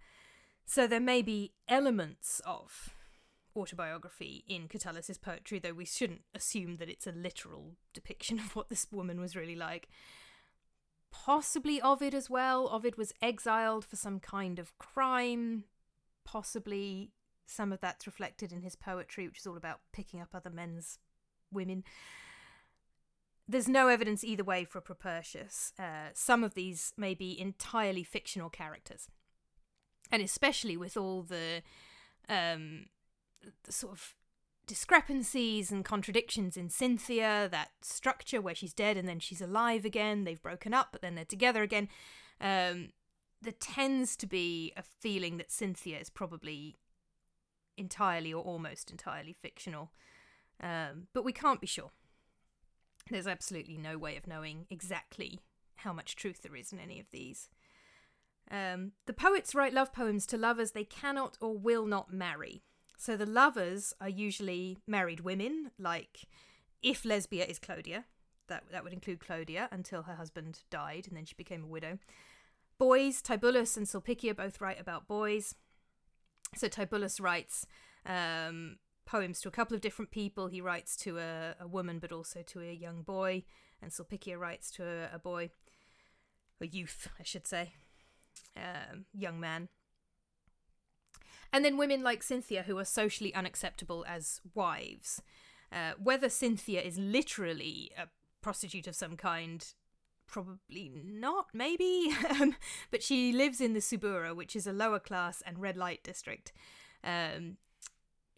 So 0.65 0.87
there 0.87 1.01
may 1.01 1.23
be 1.23 1.53
elements 1.69 2.41
of 2.45 2.95
autobiography 3.57 4.45
in 4.49 4.69
Catullus's 4.69 5.19
poetry, 5.19 5.59
though 5.59 5.73
we 5.73 5.85
shouldn't 5.85 6.23
assume 6.35 6.77
that 6.77 6.89
it's 6.89 7.07
a 7.07 7.13
literal 7.13 7.77
depiction 7.93 8.39
of 8.39 8.57
what 8.57 8.69
this 8.69 8.87
woman 8.91 9.21
was 9.21 9.37
really 9.37 9.57
like. 9.57 9.89
possibly 11.13 11.81
Ovid 11.81 12.15
as 12.15 12.29
well. 12.29 12.69
Ovid 12.73 12.97
was 12.97 13.13
exiled 13.23 13.85
for 13.85 13.97
some 13.97 14.19
kind 14.19 14.59
of 14.59 14.77
crime. 14.79 15.65
Possibly 16.25 17.13
some 17.47 17.73
of 17.73 17.81
that's 17.81 18.07
reflected 18.07 18.51
in 18.53 18.63
his 18.63 18.75
poetry, 18.75 19.29
which 19.29 19.39
is 19.39 19.47
all 19.47 19.57
about 19.57 19.81
picking 19.93 20.21
up 20.21 20.31
other 20.35 20.51
men's 20.51 20.99
women. 21.53 21.85
There's 23.47 23.69
no 23.69 23.89
evidence 23.89 24.25
either 24.25 24.45
way 24.45 24.65
for 24.65 24.81
Propertius. 24.81 25.73
Uh, 25.79 26.11
some 26.15 26.43
of 26.43 26.55
these 26.55 26.93
may 26.97 27.15
be 27.15 27.39
entirely 27.39 28.03
fictional 28.03 28.49
characters. 28.49 29.09
And 30.11 30.23
especially 30.23 30.77
with 30.77 30.97
all 30.97 31.23
the, 31.23 31.63
um, 32.29 32.87
sort 33.69 33.93
of 33.93 34.15
discrepancies 34.67 35.71
and 35.71 35.85
contradictions 35.85 36.57
in 36.57 36.71
Cynthia, 36.71 37.49
that 37.51 37.71
structure 37.83 38.41
where 38.41 38.55
she's 38.55 38.73
dead 38.73 38.97
and 38.97 39.09
then 39.09 39.19
she's 39.19 39.43
alive 39.43 39.85
again, 39.85 40.25
they've 40.25 40.43
broken 40.43 40.73
up, 40.73 40.89
but 40.93 41.03
then 41.03 41.15
they're 41.15 41.25
together 41.25 41.63
again. 41.63 41.89
Um, 42.41 42.91
there 43.41 43.53
tends 43.59 44.17
to 44.17 44.27
be 44.27 44.73
a 44.77 44.83
feeling 44.83 45.37
that 45.37 45.51
Cynthia 45.51 45.99
is 45.99 46.11
probably 46.11 46.77
entirely 47.77 48.33
or 48.33 48.43
almost 48.43 48.91
entirely 48.91 49.33
fictional. 49.33 49.91
Um, 50.61 51.09
but 51.13 51.25
we 51.25 51.33
can't 51.33 51.61
be 51.61 51.67
sure. 51.67 51.91
There's 53.11 53.27
absolutely 53.27 53.79
no 53.79 53.99
way 53.99 54.17
of 54.17 54.27
knowing 54.27 54.67
exactly 54.71 55.41
how 55.77 55.93
much 55.93 56.15
truth 56.15 56.43
there 56.43 56.55
is 56.55 56.73
in 56.73 56.79
any 56.79 57.01
of 57.01 57.07
these. 57.11 57.49
Um, 58.51 58.93
the 59.07 59.13
poets 59.13 59.55
write 59.55 59.73
love 59.73 59.93
poems 59.93 60.27
to 60.27 60.37
lovers 60.37 60.71
they 60.73 60.85
cannot 60.85 61.37
or 61.41 61.57
will 61.57 61.87
not 61.87 62.13
marry. 62.13 62.63
So 63.03 63.17
the 63.17 63.27
lovers 63.27 63.93
are 64.01 64.09
usually 64.09 64.79
married 64.87 65.19
women, 65.19 65.73
like 65.77 66.29
if 66.85 67.05
Lesbia 67.05 67.45
is 67.45 67.59
Clodia, 67.59 68.05
that, 68.47 68.63
that 68.71 68.85
would 68.85 68.93
include 68.93 69.19
Clodia 69.19 69.69
until 69.73 70.03
her 70.03 70.15
husband 70.15 70.61
died 70.71 71.09
and 71.09 71.17
then 71.17 71.25
she 71.25 71.35
became 71.35 71.65
a 71.65 71.67
widow. 71.67 71.99
Boys, 72.79 73.21
Tibullus 73.21 73.77
and 73.77 73.89
Sulpicia 73.89 74.37
both 74.37 74.61
write 74.61 74.81
about 74.81 75.09
boys. 75.09 75.57
So 76.55 76.69
Tibullus 76.69 77.21
writes 77.21 77.67
um, 78.07 78.77
poems 79.05 79.41
to 79.41 79.49
a 79.49 79.51
couple 79.51 79.75
of 79.75 79.81
different 79.81 80.13
people. 80.13 80.47
He 80.47 80.61
writes 80.61 80.95
to 80.99 81.19
a, 81.19 81.57
a 81.59 81.67
woman, 81.67 81.99
but 81.99 82.13
also 82.13 82.43
to 82.43 82.61
a 82.61 82.73
young 82.73 83.03
boy, 83.03 83.43
and 83.83 83.91
Sulpicia 83.91 84.39
writes 84.39 84.71
to 84.77 84.85
a, 84.85 85.17
a 85.17 85.19
boy, 85.19 85.51
a 86.61 86.69
youth, 86.69 87.09
I 87.19 87.25
should 87.25 87.49
say, 87.49 87.73
um, 88.57 89.07
young 89.13 89.41
man. 89.41 89.71
And 91.53 91.65
then 91.65 91.77
women 91.77 92.03
like 92.03 92.23
Cynthia, 92.23 92.63
who 92.63 92.79
are 92.79 92.85
socially 92.85 93.35
unacceptable 93.35 94.05
as 94.09 94.41
wives. 94.55 95.23
Uh, 95.71 95.93
whether 96.03 96.29
Cynthia 96.29 96.81
is 96.81 96.99
literally 96.99 97.91
a 97.99 98.09
prostitute 98.41 98.87
of 98.87 98.95
some 98.95 99.17
kind, 99.17 99.67
probably 100.27 100.91
not, 100.95 101.47
maybe. 101.53 102.15
Um, 102.41 102.57
but 102.91 103.03
she 103.03 103.33
lives 103.33 103.61
in 103.61 103.75
the 103.75 103.81
Subura, 103.81 104.35
which 104.35 104.57
is 104.57 104.67
a 104.67 104.73
lower 104.73 104.99
class 104.99 105.43
and 105.47 105.59
red 105.59 105.77
light 105.77 106.03
district. 106.03 106.53
Um, 107.05 107.59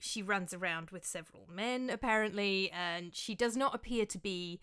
she 0.00 0.22
runs 0.22 0.53
around 0.53 0.90
with 0.90 1.07
several 1.07 1.48
men, 1.50 1.88
apparently, 1.90 2.70
and 2.72 3.14
she 3.14 3.35
does 3.35 3.57
not 3.57 3.74
appear 3.74 4.05
to 4.07 4.18
be 4.18 4.61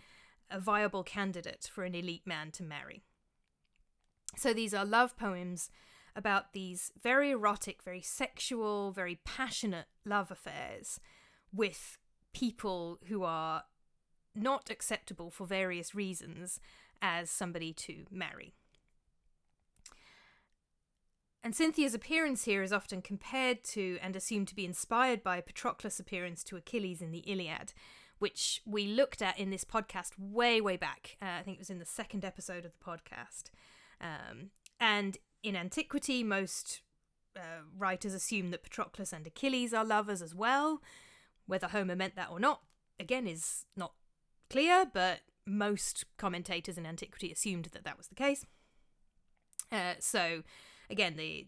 a 0.50 0.60
viable 0.60 1.04
candidate 1.04 1.70
for 1.74 1.84
an 1.84 1.96
elite 1.96 2.28
man 2.28 2.52
to 2.52 2.64
marry. 2.64 3.02
So 4.36 4.54
these 4.54 4.74
are 4.74 4.86
love 4.86 5.18
poems 5.18 5.70
about 6.16 6.54
these 6.54 6.92
very 7.02 7.32
erotic, 7.32 7.84
very 7.84 8.02
sexual, 8.02 8.92
very 8.92 9.20
passionate 9.24 9.88
love 10.06 10.32
affairs 10.32 11.00
with 11.54 11.98
people 12.34 13.00
who 13.08 13.24
are 13.24 13.64
not 14.36 14.70
acceptable 14.70 15.30
for 15.30 15.46
various 15.46 15.94
reasons 15.94 16.60
as 17.02 17.30
somebody 17.30 17.74
to 17.74 18.06
marry. 18.12 18.54
And 21.44 21.56
Cynthia's 21.56 21.96
appearance 21.96 22.44
here 22.44 22.62
is 22.62 22.72
often 22.72 23.02
compared 23.02 23.64
to 23.66 23.98
and 24.02 24.16
assumed 24.16 24.48
to 24.50 24.56
be 24.56 24.66
inspired 24.66 25.24
by 25.24 25.42
Patroclus' 25.42 26.00
appearance 26.00 26.44
to 26.46 26.56
Achilles 26.56 27.02
in 27.02 27.12
the 27.12 27.20
Iliad, 27.20 27.74
which 28.20 28.62
we 28.66 28.86
looked 28.86 29.24
at 29.24 29.40
in 29.40 29.50
this 29.50 29.64
podcast 29.66 30.12
way, 30.20 30.62
way 30.62 30.78
back. 30.78 31.18
Uh, 31.20 31.40
I 31.40 31.42
think 31.42 31.58
it 31.58 31.62
was 31.62 31.72
in 31.72 31.80
the 31.80 31.86
second 31.86 32.24
episode 32.24 32.64
of 32.64 32.74
the 32.74 32.86
podcast. 32.86 33.46
Um, 34.00 34.52
and 34.82 35.18
in 35.44 35.56
antiquity, 35.56 36.24
most 36.24 36.82
uh, 37.38 37.64
writers 37.78 38.14
assume 38.14 38.50
that 38.50 38.64
Patroclus 38.64 39.14
and 39.14 39.26
Achilles 39.26 39.74
are 39.74 39.86
lovers 39.86 40.22
as 40.22 40.36
well. 40.36 40.82
Whether 41.46 41.68
Homer 41.68 41.96
meant 41.96 42.16
that 42.16 42.30
or 42.32 42.40
not, 42.40 42.62
again, 43.00 43.28
is 43.28 43.66
not 43.78 43.94
clear, 44.50 44.86
but 44.92 45.20
most 45.46 46.06
commentators 46.18 46.78
in 46.78 46.86
antiquity 46.86 47.32
assumed 47.32 47.66
that 47.74 47.84
that 47.84 47.98
was 47.98 48.08
the 48.08 48.16
case. 48.16 48.46
Uh, 49.72 49.94
so, 50.00 50.44
again, 50.90 51.16
the 51.16 51.48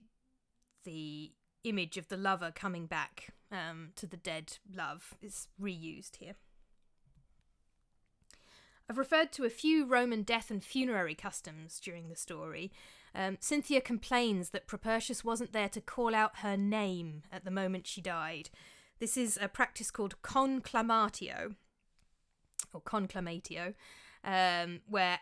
the 0.85 1.31
image 1.63 1.97
of 1.97 2.09
the 2.09 2.17
lover 2.17 2.51
coming 2.53 2.85
back 2.85 3.29
um, 3.51 3.91
to 3.95 4.05
the 4.05 4.17
dead 4.17 4.57
love 4.73 5.15
is 5.21 5.47
reused 5.61 6.17
here. 6.17 6.35
I've 8.89 8.97
referred 8.97 9.31
to 9.33 9.45
a 9.45 9.49
few 9.49 9.85
Roman 9.85 10.23
death 10.23 10.51
and 10.51 10.63
funerary 10.63 11.15
customs 11.15 11.79
during 11.79 12.09
the 12.09 12.17
story, 12.17 12.71
um, 13.15 13.37
Cynthia 13.39 13.81
complains 13.81 14.49
that 14.49 14.67
Propertius 14.67 15.23
wasn't 15.23 15.53
there 15.53 15.69
to 15.69 15.81
call 15.81 16.15
out 16.15 16.37
her 16.37 16.57
name 16.57 17.23
at 17.31 17.45
the 17.45 17.51
moment 17.51 17.87
she 17.87 18.01
died. 18.01 18.49
This 18.99 19.17
is 19.17 19.37
a 19.41 19.47
practice 19.47 19.91
called 19.91 20.21
conclamatio, 20.21 21.55
or 22.73 22.81
conclamatio, 22.81 23.73
um, 24.23 24.81
where 24.87 25.19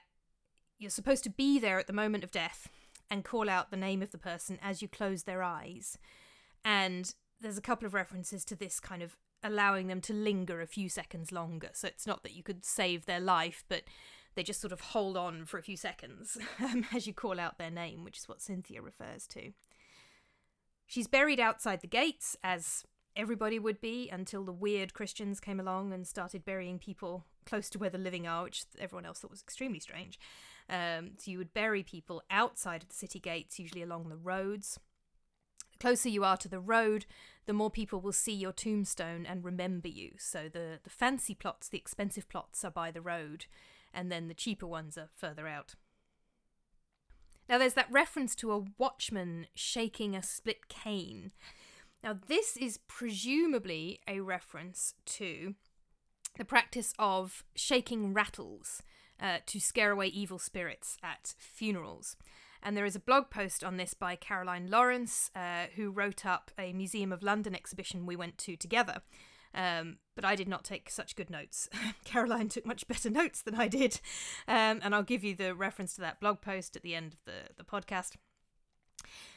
you're 0.80 0.90
supposed 0.90 1.24
to 1.24 1.30
be 1.30 1.60
there 1.60 1.80
at 1.80 1.88
the 1.88 1.94
moment 1.94 2.24
of 2.24 2.32
death 2.32 2.70
and 3.10 3.26
call 3.26 3.50
out 3.50 3.72
the 3.72 3.78
name 3.78 4.02
of 4.02 4.12
the 4.12 4.18
person 4.18 4.58
as 4.62 4.82
you 4.82 4.88
close 4.88 5.24
their 5.24 5.44
eyes. 5.44 5.98
And 6.64 7.14
there's 7.42 7.58
a 7.58 7.62
couple 7.62 7.86
of 7.86 7.94
references 7.94 8.46
to 8.46 8.56
this 8.56 8.80
kind 8.80 9.04
of 9.04 9.18
allowing 9.44 9.88
them 9.88 10.02
to 10.02 10.14
linger 10.14 10.62
a 10.62 10.68
few 10.68 10.88
seconds 10.88 11.32
longer. 11.32 11.70
So 11.74 11.88
it's 11.88 12.08
not 12.08 12.24
that 12.24 12.34
you 12.34 12.44
could 12.44 12.64
save 12.64 13.06
their 13.06 13.20
life, 13.20 13.64
but 13.68 13.84
they 14.36 14.44
just 14.44 14.62
sort 14.62 14.74
of 14.74 14.82
hold 14.82 15.18
on 15.18 15.46
for 15.46 15.58
a 15.58 15.64
few 15.64 15.78
seconds 15.78 16.38
um, 16.60 16.86
as 16.94 17.08
you 17.08 17.14
call 17.14 17.40
out 17.40 17.58
their 17.58 17.72
name, 17.72 18.04
which 18.04 18.18
is 18.18 18.30
what 18.30 18.42
Cynthia 18.42 18.82
refers 18.82 19.28
to. 19.28 19.52
She's 20.86 21.08
buried 21.08 21.40
outside 21.40 21.82
the 21.82 21.88
gates, 21.88 22.36
as 22.44 22.84
everybody 23.16 23.60
would 23.60 23.80
be, 23.80 24.10
until 24.10 24.44
the 24.44 24.52
weird 24.52 24.94
Christians 24.94 25.40
came 25.40 25.60
along 25.60 25.94
and 25.94 26.06
started 26.08 26.46
burying 26.46 26.80
people 26.80 27.26
close 27.46 27.70
to 27.70 27.80
where 27.80 27.90
the 27.90 27.98
living 27.98 28.28
are, 28.28 28.44
which 28.44 28.66
everyone 28.80 29.06
else 29.06 29.20
thought 29.20 29.32
was 29.32 29.42
extremely 29.42 29.80
strange. 29.80 30.20
Um, 30.70 31.12
so 31.18 31.32
you 31.32 31.38
would 31.38 31.54
bury 31.54 31.84
people 31.84 32.22
outside 32.30 32.84
of 32.84 32.90
the 32.90 32.96
city 32.96 33.20
gates, 33.20 33.60
usually 33.60 33.82
along 33.82 34.10
the 34.10 34.18
roads. 34.18 34.80
The 35.72 35.78
closer 35.80 36.10
you 36.10 36.24
are 36.24 36.38
to 36.38 36.50
the 36.50 36.60
road, 36.60 37.06
the 37.46 37.54
more 37.54 37.72
people 37.72 38.00
will 38.00 38.14
see 38.14 38.34
your 38.34 38.54
tombstone 38.54 39.26
and 39.26 39.44
remember 39.44 39.88
you. 39.88 40.12
So 40.18 40.50
the, 40.52 40.80
the 40.84 40.90
fancy 40.90 41.36
plots, 41.36 41.68
the 41.68 41.78
expensive 41.78 42.30
plots, 42.30 42.64
are 42.64 42.72
by 42.72 42.92
the 42.92 43.02
road 43.02 43.46
and 43.94 44.12
then 44.12 44.28
the 44.28 44.34
cheaper 44.34 44.68
ones 44.68 44.98
are 44.98 45.10
further 45.16 45.48
out. 45.48 45.76
Now, 47.50 47.58
there's 47.58 47.74
that 47.74 47.92
reference 47.92 48.34
to 48.36 48.54
a 48.54 48.64
watchman 48.78 49.48
shaking 49.54 50.16
a 50.16 50.24
split 50.24 50.70
cane. 50.70 51.32
Now, 52.04 52.18
this 52.28 52.56
is 52.56 52.80
presumably 52.88 54.00
a 54.08 54.22
reference 54.22 54.94
to 55.06 55.56
the 56.38 56.46
practice 56.46 56.94
of 56.98 57.44
shaking 57.56 58.14
rattles 58.14 58.82
uh, 59.22 59.40
to 59.46 59.60
scare 59.60 59.92
away 59.92 60.08
evil 60.08 60.40
spirits 60.40 60.98
at 61.04 61.36
funerals. 61.38 62.16
And 62.64 62.78
there 62.78 62.86
is 62.86 62.96
a 62.96 63.00
blog 63.00 63.30
post 63.30 63.64
on 63.64 63.78
this 63.78 63.94
by 63.94 64.16
Caroline 64.16 64.70
Lawrence, 64.70 65.30
uh, 65.36 65.66
who 65.76 65.92
wrote 65.92 66.26
up 66.26 66.52
a 66.58 66.74
Museum 66.74 67.12
of 67.12 67.24
London 67.24 67.56
exhibition 67.56 68.06
we 68.06 68.16
went 68.16 68.38
to 68.40 68.56
together. 68.56 69.02
Um, 69.54 69.98
but 70.22 70.28
I 70.28 70.36
did 70.36 70.48
not 70.48 70.64
take 70.64 70.90
such 70.90 71.16
good 71.16 71.32
notes. 71.32 71.68
Caroline 72.06 72.48
took 72.48 72.66
much 72.66 72.88
better 72.88 73.10
notes 73.10 73.42
than 73.42 73.56
I 73.56 73.68
did. 73.68 74.00
Um, 74.48 74.80
and 74.84 74.94
I'll 74.94 75.02
give 75.02 75.24
you 75.24 75.36
the 75.36 75.56
reference 75.56 75.96
to 75.96 76.02
that 76.02 76.20
blog 76.20 76.42
post 76.42 76.76
at 76.76 76.84
the 76.84 76.94
end 76.94 77.14
of 77.14 77.26
the, 77.26 77.54
the 77.58 77.64
podcast. 77.64 78.14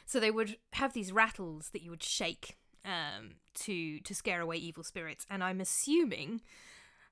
So 0.05 0.19
they 0.19 0.29
would 0.29 0.57
have 0.73 0.93
these 0.93 1.11
rattles 1.11 1.69
that 1.73 1.81
you 1.81 1.89
would 1.89 2.03
shake 2.03 2.57
um, 2.85 3.37
to 3.55 3.99
to 4.01 4.13
scare 4.13 4.41
away 4.41 4.57
evil 4.57 4.83
spirits. 4.83 5.25
And 5.27 5.43
I'm 5.43 5.59
assuming, 5.59 6.41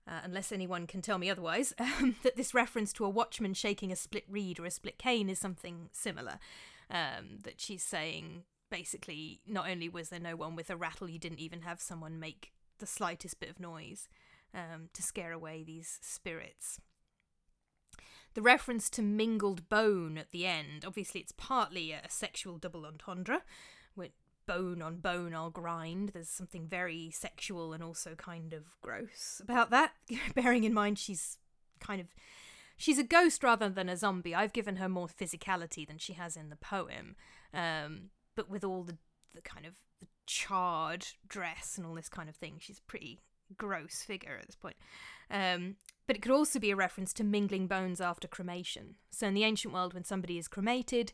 uh, 0.08 0.20
unless 0.24 0.52
anyone 0.52 0.86
can 0.86 1.02
tell 1.02 1.18
me 1.18 1.32
otherwise, 1.32 1.74
um, 1.80 2.16
that 2.22 2.36
this 2.36 2.54
reference 2.54 2.94
to 2.94 3.06
a 3.06 3.10
watchman 3.10 3.56
shaking 3.56 3.92
a 3.92 3.96
split 3.96 4.26
reed 4.30 4.60
or 4.60 4.66
a 4.66 4.72
split 4.72 5.00
cane 5.00 5.30
is 5.30 5.40
something 5.40 5.90
similar. 5.92 6.38
Um, 6.92 7.40
that 7.44 7.60
she's 7.60 7.82
saying 7.84 8.44
basically, 8.70 9.42
not 9.48 9.68
only 9.68 9.90
was 9.90 10.10
there 10.10 10.20
no 10.20 10.36
one 10.36 10.56
with 10.56 10.70
a 10.70 10.76
rattle, 10.76 11.10
you 11.10 11.18
didn't 11.18 11.40
even 11.40 11.62
have 11.62 11.82
someone 11.82 12.20
make 12.20 12.53
the 12.80 12.86
slightest 12.86 13.40
bit 13.40 13.50
of 13.50 13.60
noise 13.60 14.08
um, 14.54 14.90
to 14.94 15.02
scare 15.02 15.32
away 15.32 15.64
these 15.64 16.00
spirits. 16.02 16.80
The 18.34 18.42
reference 18.42 18.90
to 18.92 19.02
mingled 19.02 19.70
bone 19.70 20.18
at 20.18 20.32
the 20.32 20.46
end, 20.46 20.84
obviously, 20.86 21.22
it's 21.22 21.34
partly 21.36 21.92
a 21.92 22.02
sexual 22.10 22.58
double 22.58 22.86
entendre, 22.86 23.44
with 23.96 24.12
bone 24.46 24.82
on 24.82 24.98
bone 24.98 25.36
I'll 25.36 25.52
grind. 25.52 26.10
There's 26.10 26.30
something 26.30 26.68
very 26.68 27.12
sexual 27.12 27.74
and 27.74 27.84
also 27.84 28.16
kind 28.16 28.54
of 28.54 28.64
gross 28.82 29.40
about 29.42 29.70
that, 29.70 29.94
bearing 30.36 30.64
in 30.64 30.74
mind 30.74 30.98
she's 30.98 31.38
kind 31.80 32.02
of 32.02 32.08
she's 32.78 32.98
a 32.98 33.04
ghost 33.04 33.44
rather 33.44 33.70
than 33.70 33.90
a 33.90 33.98
zombie. 33.98 34.34
I've 34.34 34.54
given 34.54 34.78
her 34.78 34.90
more 34.90 35.08
physicality 35.08 35.88
than 35.88 36.00
she 36.00 36.14
has 36.14 36.36
in 36.36 36.50
the 36.50 36.56
poem, 36.56 37.16
um, 37.54 38.10
but 38.36 38.50
with 38.50 38.64
all 38.64 38.84
the 38.84 38.98
the 39.36 39.42
kind 39.42 39.66
of 39.66 39.74
charred 40.26 41.08
dress 41.28 41.78
and 41.78 41.86
all 41.86 41.96
this 41.96 42.10
kind 42.10 42.30
of 42.30 42.36
thing, 42.36 42.56
she's 42.60 42.80
a 42.80 42.90
pretty 42.90 43.20
gross 43.58 44.04
figure 44.04 44.38
at 44.40 44.48
this 44.48 44.56
point. 44.56 44.76
Um, 45.30 45.76
but 46.08 46.16
it 46.16 46.22
could 46.22 46.32
also 46.32 46.60
be 46.60 46.72
a 46.72 46.76
reference 46.76 47.14
to 47.14 47.24
mingling 47.24 47.68
bones 47.68 48.02
after 48.02 48.28
cremation. 48.28 48.96
So 49.12 49.28
in 49.28 49.34
the 49.34 49.44
ancient 49.44 49.74
world, 49.74 49.94
when 49.94 50.04
somebody 50.04 50.38
is 50.38 50.48
cremated, 50.48 51.14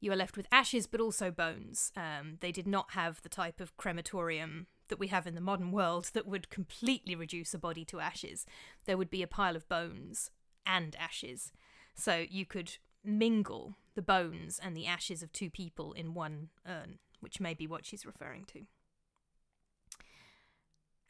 you 0.00 0.10
are 0.12 0.16
left 0.16 0.36
with 0.36 0.46
ashes 0.50 0.86
but 0.86 1.00
also 1.00 1.30
bones. 1.30 1.92
Um, 1.96 2.38
they 2.40 2.52
did 2.52 2.66
not 2.66 2.92
have 2.92 3.22
the 3.22 3.28
type 3.28 3.60
of 3.60 3.76
crematorium 3.76 4.66
that 4.88 4.98
we 4.98 5.08
have 5.08 5.26
in 5.26 5.34
the 5.34 5.40
modern 5.40 5.72
world 5.72 6.10
that 6.14 6.26
would 6.26 6.50
completely 6.50 7.14
reduce 7.14 7.54
a 7.54 7.58
body 7.58 7.84
to 7.86 8.00
ashes. 8.00 8.44
There 8.86 8.96
would 8.96 9.10
be 9.10 9.22
a 9.22 9.28
pile 9.28 9.56
of 9.56 9.68
bones 9.68 10.30
and 10.66 10.96
ashes. 10.96 11.52
So 11.94 12.24
you 12.28 12.46
could 12.46 12.76
mingle 13.04 13.76
the 13.94 14.02
bones 14.02 14.60
and 14.62 14.76
the 14.76 14.86
ashes 14.86 15.22
of 15.22 15.32
two 15.32 15.50
people 15.50 15.92
in 15.92 16.14
one 16.14 16.48
urn, 16.66 16.98
which 17.20 17.40
may 17.40 17.54
be 17.54 17.66
what 17.66 17.84
she's 17.84 18.06
referring 18.06 18.44
to. 18.46 18.62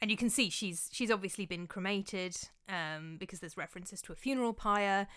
And 0.01 0.09
you 0.09 0.17
can 0.17 0.29
see 0.29 0.49
she's 0.49 0.89
she's 0.91 1.11
obviously 1.11 1.45
been 1.45 1.67
cremated 1.67 2.35
um, 2.67 3.17
because 3.19 3.39
there's 3.39 3.57
references 3.57 4.01
to 4.03 4.13
a 4.13 4.15
funeral 4.15 4.53
pyre. 4.53 5.07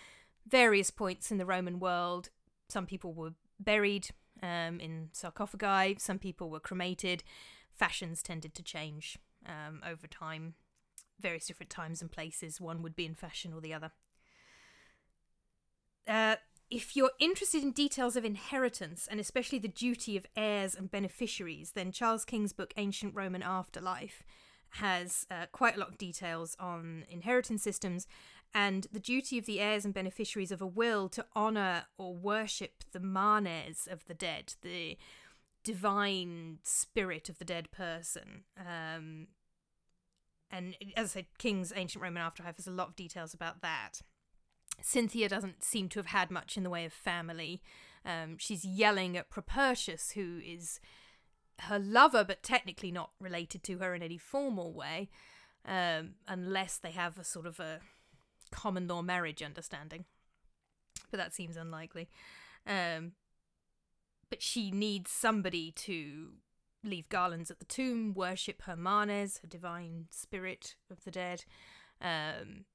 Various 0.47 0.91
points 0.91 1.31
in 1.31 1.39
the 1.39 1.45
Roman 1.45 1.79
world, 1.79 2.29
some 2.69 2.85
people 2.85 3.13
were 3.13 3.33
buried 3.59 4.09
um, 4.43 4.79
in 4.79 5.09
sarcophagi. 5.11 5.97
Some 5.99 6.19
people 6.19 6.49
were 6.49 6.59
cremated. 6.59 7.23
Fashions 7.73 8.21
tended 8.21 8.53
to 8.55 8.63
change 8.63 9.17
um, 9.47 9.81
over 9.85 10.07
time. 10.07 10.53
Various 11.19 11.47
different 11.47 11.69
times 11.69 12.01
and 12.01 12.11
places, 12.11 12.61
one 12.61 12.81
would 12.83 12.95
be 12.95 13.05
in 13.05 13.15
fashion 13.15 13.53
or 13.53 13.61
the 13.61 13.73
other. 13.73 13.91
Uh, 16.07 16.35
if 16.69 16.95
you're 16.95 17.11
interested 17.19 17.61
in 17.63 17.71
details 17.71 18.15
of 18.15 18.25
inheritance 18.25 19.07
and 19.09 19.19
especially 19.19 19.59
the 19.59 19.67
duty 19.67 20.17
of 20.17 20.25
heirs 20.35 20.75
and 20.75 20.89
beneficiaries, 20.89 21.71
then 21.71 21.91
Charles 21.91 22.25
King's 22.25 22.53
book 22.53 22.73
Ancient 22.77 23.13
Roman 23.15 23.43
Afterlife 23.43 24.23
has 24.69 25.25
uh, 25.29 25.45
quite 25.51 25.75
a 25.75 25.79
lot 25.79 25.89
of 25.89 25.97
details 25.97 26.55
on 26.59 27.05
inheritance 27.09 27.63
systems 27.63 28.07
and 28.53 28.87
the 28.91 28.99
duty 28.99 29.37
of 29.37 29.45
the 29.45 29.59
heirs 29.59 29.85
and 29.85 29.93
beneficiaries 29.93 30.51
of 30.51 30.61
a 30.61 30.67
will 30.67 31.07
to 31.09 31.25
honour 31.35 31.85
or 31.97 32.15
worship 32.15 32.83
the 32.91 32.99
manes 32.99 33.87
of 33.89 34.05
the 34.05 34.13
dead, 34.13 34.53
the 34.61 34.97
divine 35.63 36.59
spirit 36.63 37.29
of 37.29 37.37
the 37.37 37.45
dead 37.45 37.69
person. 37.71 38.43
Um, 38.57 39.27
and 40.49 40.75
as 40.95 41.11
I 41.11 41.19
said, 41.19 41.25
King's 41.37 41.73
Ancient 41.75 42.01
Roman 42.01 42.23
Afterlife 42.23 42.57
has 42.57 42.67
a 42.67 42.71
lot 42.71 42.89
of 42.89 42.95
details 42.95 43.33
about 43.33 43.61
that. 43.61 44.01
Cynthia 44.81 45.29
doesn't 45.29 45.63
seem 45.63 45.89
to 45.89 45.99
have 45.99 46.07
had 46.07 46.31
much 46.31 46.57
in 46.57 46.63
the 46.63 46.69
way 46.69 46.85
of 46.85 46.93
family. 46.93 47.61
Um, 48.05 48.37
she's 48.37 48.63
yelling 48.63 49.17
at 49.17 49.29
Propertius, 49.29 50.11
who 50.11 50.39
is 50.45 50.79
her 51.61 51.79
lover, 51.79 52.23
but 52.23 52.43
technically 52.43 52.91
not 52.91 53.11
related 53.19 53.63
to 53.63 53.79
her 53.79 53.95
in 53.95 54.03
any 54.03 54.17
formal 54.17 54.73
way, 54.73 55.09
um, 55.65 56.15
unless 56.27 56.77
they 56.77 56.91
have 56.91 57.17
a 57.17 57.23
sort 57.23 57.45
of 57.45 57.59
a 57.59 57.79
common 58.51 58.87
law 58.87 59.01
marriage 59.01 59.41
understanding. 59.41 60.05
But 61.09 61.17
that 61.17 61.33
seems 61.33 61.57
unlikely. 61.57 62.09
Um, 62.67 63.13
but 64.29 64.41
she 64.41 64.71
needs 64.71 65.11
somebody 65.11 65.71
to 65.71 66.33
leave 66.83 67.09
garlands 67.09 67.49
at 67.49 67.59
the 67.59 67.65
tomb, 67.65 68.13
worship 68.13 68.63
her 68.63 68.75
Manes, 68.75 69.39
her 69.39 69.47
divine 69.47 70.05
spirit 70.11 70.75
of 70.91 71.03
the 71.03 71.11
dead, 71.11 71.45
um, 72.01 72.65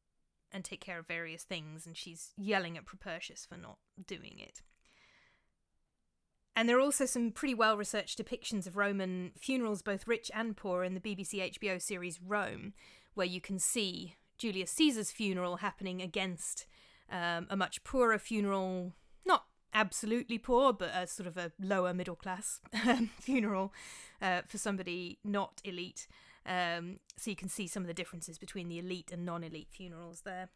and 0.52 0.64
take 0.64 0.80
care 0.80 0.98
of 0.98 1.06
various 1.06 1.42
things. 1.42 1.86
And 1.86 1.96
she's 1.96 2.32
yelling 2.36 2.76
at 2.76 2.86
Propertius 2.86 3.46
for 3.46 3.56
not 3.56 3.78
doing 4.06 4.38
it. 4.38 4.62
And 6.56 6.68
there 6.68 6.76
are 6.76 6.82
also 6.82 7.06
some 7.06 7.30
pretty 7.30 7.54
well 7.54 7.76
researched 7.76 8.22
depictions 8.22 8.66
of 8.66 8.76
Roman 8.76 9.32
funerals, 9.38 9.82
both 9.82 10.06
rich 10.06 10.30
and 10.34 10.56
poor, 10.56 10.84
in 10.84 10.94
the 10.94 11.00
BBC 11.00 11.58
HBO 11.58 11.80
series 11.80 12.20
Rome, 12.20 12.74
where 13.14 13.26
you 13.26 13.40
can 13.40 13.58
see 13.58 14.16
Julius 14.36 14.70
Caesar's 14.72 15.10
funeral 15.10 15.58
happening 15.58 16.02
against 16.02 16.66
um, 17.10 17.46
a 17.50 17.56
much 17.56 17.82
poorer 17.84 18.18
funeral, 18.18 18.94
not 19.24 19.44
absolutely 19.72 20.38
poor, 20.38 20.72
but 20.72 20.90
a 20.94 21.06
sort 21.06 21.26
of 21.26 21.36
a 21.36 21.52
lower 21.60 21.94
middle 21.94 22.16
class 22.16 22.60
um, 22.86 23.10
funeral 23.20 23.72
uh, 24.20 24.42
for 24.46 24.58
somebody 24.58 25.18
not 25.24 25.60
elite. 25.64 26.06
Um, 26.46 27.00
so 27.16 27.31
you 27.31 27.37
can 27.37 27.48
see 27.48 27.66
some 27.66 27.83
of 27.83 27.87
the 27.87 27.94
differences 27.94 28.38
between 28.38 28.68
the 28.68 28.79
elite 28.79 29.11
and 29.12 29.24
non 29.24 29.44
elite 29.44 29.68
funerals 29.70 30.22
there. 30.22 30.48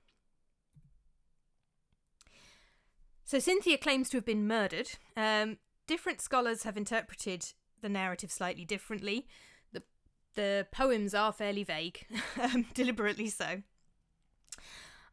So 3.24 3.38
Cynthia 3.38 3.78
claims 3.78 4.10
to 4.10 4.16
have 4.18 4.24
been 4.24 4.46
murdered. 4.46 4.90
Um, 5.16 5.58
different 5.86 6.20
scholars 6.20 6.64
have 6.64 6.76
interpreted 6.76 7.52
the 7.80 7.88
narrative 7.88 8.30
slightly 8.30 8.64
differently. 8.64 9.26
The 9.72 9.82
the 10.34 10.66
poems 10.72 11.14
are 11.14 11.32
fairly 11.32 11.64
vague, 11.64 12.06
um, 12.40 12.66
deliberately 12.74 13.28
so. 13.28 13.62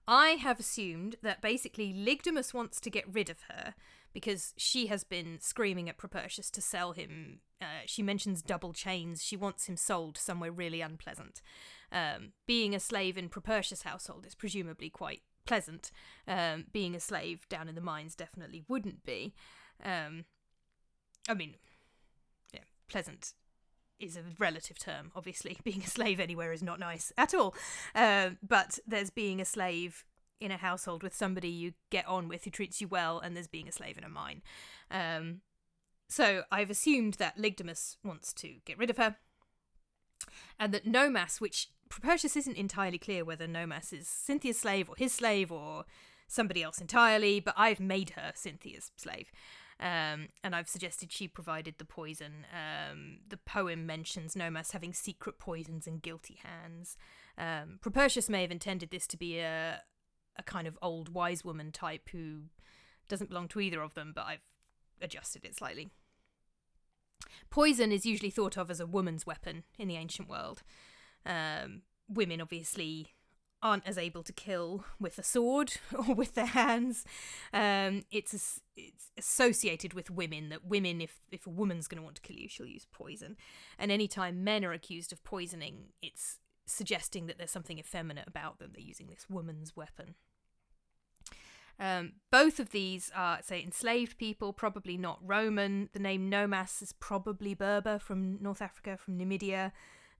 I 0.07 0.31
have 0.31 0.59
assumed 0.59 1.17
that 1.21 1.41
basically 1.41 1.93
Lygdamus 1.93 2.53
wants 2.53 2.81
to 2.81 2.89
get 2.89 3.13
rid 3.13 3.29
of 3.29 3.37
her 3.49 3.75
because 4.13 4.53
she 4.57 4.87
has 4.87 5.03
been 5.03 5.39
screaming 5.39 5.89
at 5.89 5.97
Propertius 5.97 6.49
to 6.51 6.61
sell 6.61 6.93
him. 6.93 7.39
Uh, 7.61 7.85
she 7.85 8.03
mentions 8.03 8.41
double 8.41 8.73
chains. 8.73 9.23
She 9.23 9.37
wants 9.37 9.67
him 9.67 9.77
sold 9.77 10.17
somewhere 10.17 10.51
really 10.51 10.81
unpleasant. 10.81 11.41
Um, 11.91 12.33
being 12.47 12.73
a 12.73 12.79
slave 12.79 13.17
in 13.17 13.29
Propertius' 13.29 13.83
household 13.83 14.25
is 14.25 14.35
presumably 14.35 14.89
quite 14.89 15.21
pleasant. 15.45 15.91
Um, 16.27 16.65
being 16.71 16.95
a 16.95 16.99
slave 16.99 17.47
down 17.49 17.67
in 17.67 17.75
the 17.75 17.81
mines 17.81 18.15
definitely 18.15 18.63
wouldn't 18.67 19.03
be. 19.03 19.33
Um, 19.83 20.25
I 21.27 21.33
mean, 21.33 21.55
yeah, 22.53 22.61
pleasant 22.89 23.33
is 23.99 24.17
a 24.17 24.23
relative 24.39 24.79
term, 24.79 25.11
obviously. 25.15 25.57
Being 25.63 25.83
a 25.83 25.87
slave 25.87 26.19
anywhere 26.19 26.51
is 26.51 26.63
not 26.63 26.79
nice 26.79 27.13
at 27.17 27.33
all. 27.33 27.53
Uh, 27.93 28.31
but 28.47 28.79
there's 28.87 29.09
being 29.09 29.39
a 29.39 29.45
slave 29.45 30.03
in 30.41 30.51
a 30.51 30.57
household 30.57 31.03
with 31.03 31.13
somebody 31.13 31.47
you 31.47 31.73
get 31.89 32.07
on 32.07 32.27
with 32.27 32.43
who 32.43 32.49
treats 32.51 32.81
you 32.81 32.87
well, 32.87 33.19
and 33.19 33.35
there's 33.35 33.47
being 33.47 33.67
a 33.67 33.71
slave 33.71 33.97
in 33.97 34.03
a 34.03 34.09
mine. 34.09 34.41
Um, 34.89 35.41
so 36.09 36.43
I've 36.51 36.69
assumed 36.69 37.13
that 37.15 37.37
Lygdamus 37.37 37.95
wants 38.03 38.33
to 38.33 38.55
get 38.65 38.77
rid 38.77 38.89
of 38.89 38.97
her, 38.97 39.15
and 40.59 40.73
that 40.73 40.85
Nomas, 40.85 41.39
which 41.39 41.69
Propertius 41.89 42.35
isn't 42.35 42.57
entirely 42.57 42.97
clear 42.97 43.23
whether 43.23 43.47
Nomas 43.47 43.93
is 43.93 44.07
Cynthia's 44.07 44.59
slave 44.59 44.89
or 44.89 44.95
his 44.97 45.13
slave 45.13 45.51
or 45.51 45.85
somebody 46.27 46.63
else 46.63 46.79
entirely, 46.79 47.39
but 47.39 47.53
I've 47.57 47.79
made 47.79 48.11
her 48.11 48.31
Cynthia's 48.35 48.91
slave. 48.97 49.31
Um, 49.79 50.29
and 50.43 50.55
I've 50.55 50.69
suggested 50.69 51.11
she 51.11 51.27
provided 51.27 51.75
the 51.77 51.85
poison. 51.85 52.45
Um, 52.53 53.17
the 53.27 53.37
poem 53.37 53.85
mentions 53.85 54.35
Nomas 54.35 54.71
having 54.71 54.93
secret 54.93 55.39
poisons 55.39 55.87
and 55.87 56.01
guilty 56.01 56.39
hands. 56.43 56.97
Um, 57.37 57.79
Propertius 57.81 58.29
may 58.29 58.43
have 58.43 58.51
intended 58.51 58.91
this 58.91 59.07
to 59.07 59.17
be 59.17 59.39
a 59.39 59.81
a 60.37 60.43
kind 60.43 60.67
of 60.67 60.77
old 60.81 61.13
wise 61.13 61.43
woman 61.43 61.71
type 61.71 62.09
who 62.09 62.43
doesn't 63.07 63.29
belong 63.29 63.47
to 63.49 63.59
either 63.59 63.81
of 63.81 63.93
them, 63.93 64.11
but 64.15 64.25
I've 64.25 64.45
adjusted 65.01 65.45
it 65.45 65.55
slightly. 65.55 65.89
Poison 67.49 67.91
is 67.91 68.05
usually 68.05 68.29
thought 68.29 68.57
of 68.57 68.69
as 68.71 68.79
a 68.79 68.85
woman's 68.85 69.25
weapon 69.25 69.63
in 69.77 69.87
the 69.87 69.97
ancient 69.97 70.29
world. 70.29 70.63
Um, 71.25 71.83
women 72.07 72.41
obviously 72.41 73.07
aren't 73.63 73.87
as 73.87 73.97
able 73.97 74.23
to 74.23 74.33
kill 74.33 74.85
with 74.99 75.17
a 75.19 75.23
sword 75.23 75.73
or 76.07 76.15
with 76.15 76.33
their 76.33 76.47
hands. 76.47 77.05
Um, 77.53 78.03
it's 78.11 78.61
it's 78.75 79.11
associated 79.17 79.93
with 79.93 80.09
women 80.09 80.49
that 80.49 80.65
women, 80.65 81.01
if 81.01 81.19
if 81.31 81.45
a 81.45 81.51
woman's 81.51 81.87
going 81.87 81.99
to 81.99 82.03
want 82.03 82.15
to 82.15 82.21
kill 82.21 82.37
you, 82.37 82.49
she'll 82.49 82.65
use 82.65 82.87
poison. 82.91 83.37
And 83.77 83.91
anytime 83.91 84.43
men 84.43 84.65
are 84.65 84.73
accused 84.73 85.11
of 85.11 85.23
poisoning, 85.23 85.89
it's 86.01 86.39
suggesting 86.65 87.27
that 87.27 87.37
there's 87.37 87.51
something 87.51 87.79
effeminate 87.79 88.27
about 88.27 88.59
them. 88.59 88.71
They're 88.73 88.81
using 88.81 89.07
this 89.07 89.29
woman's 89.29 89.75
weapon. 89.75 90.15
Um, 91.79 92.13
both 92.31 92.59
of 92.59 92.69
these 92.69 93.11
are, 93.15 93.39
say, 93.41 93.63
enslaved 93.63 94.17
people, 94.17 94.53
probably 94.53 94.97
not 94.97 95.19
Roman. 95.21 95.89
The 95.93 95.99
name 95.99 96.29
Nomas 96.29 96.81
is 96.81 96.93
probably 96.93 97.55
Berber 97.55 97.97
from 97.97 98.37
North 98.41 98.61
Africa, 98.61 98.97
from 98.97 99.17
Numidia. 99.17 99.71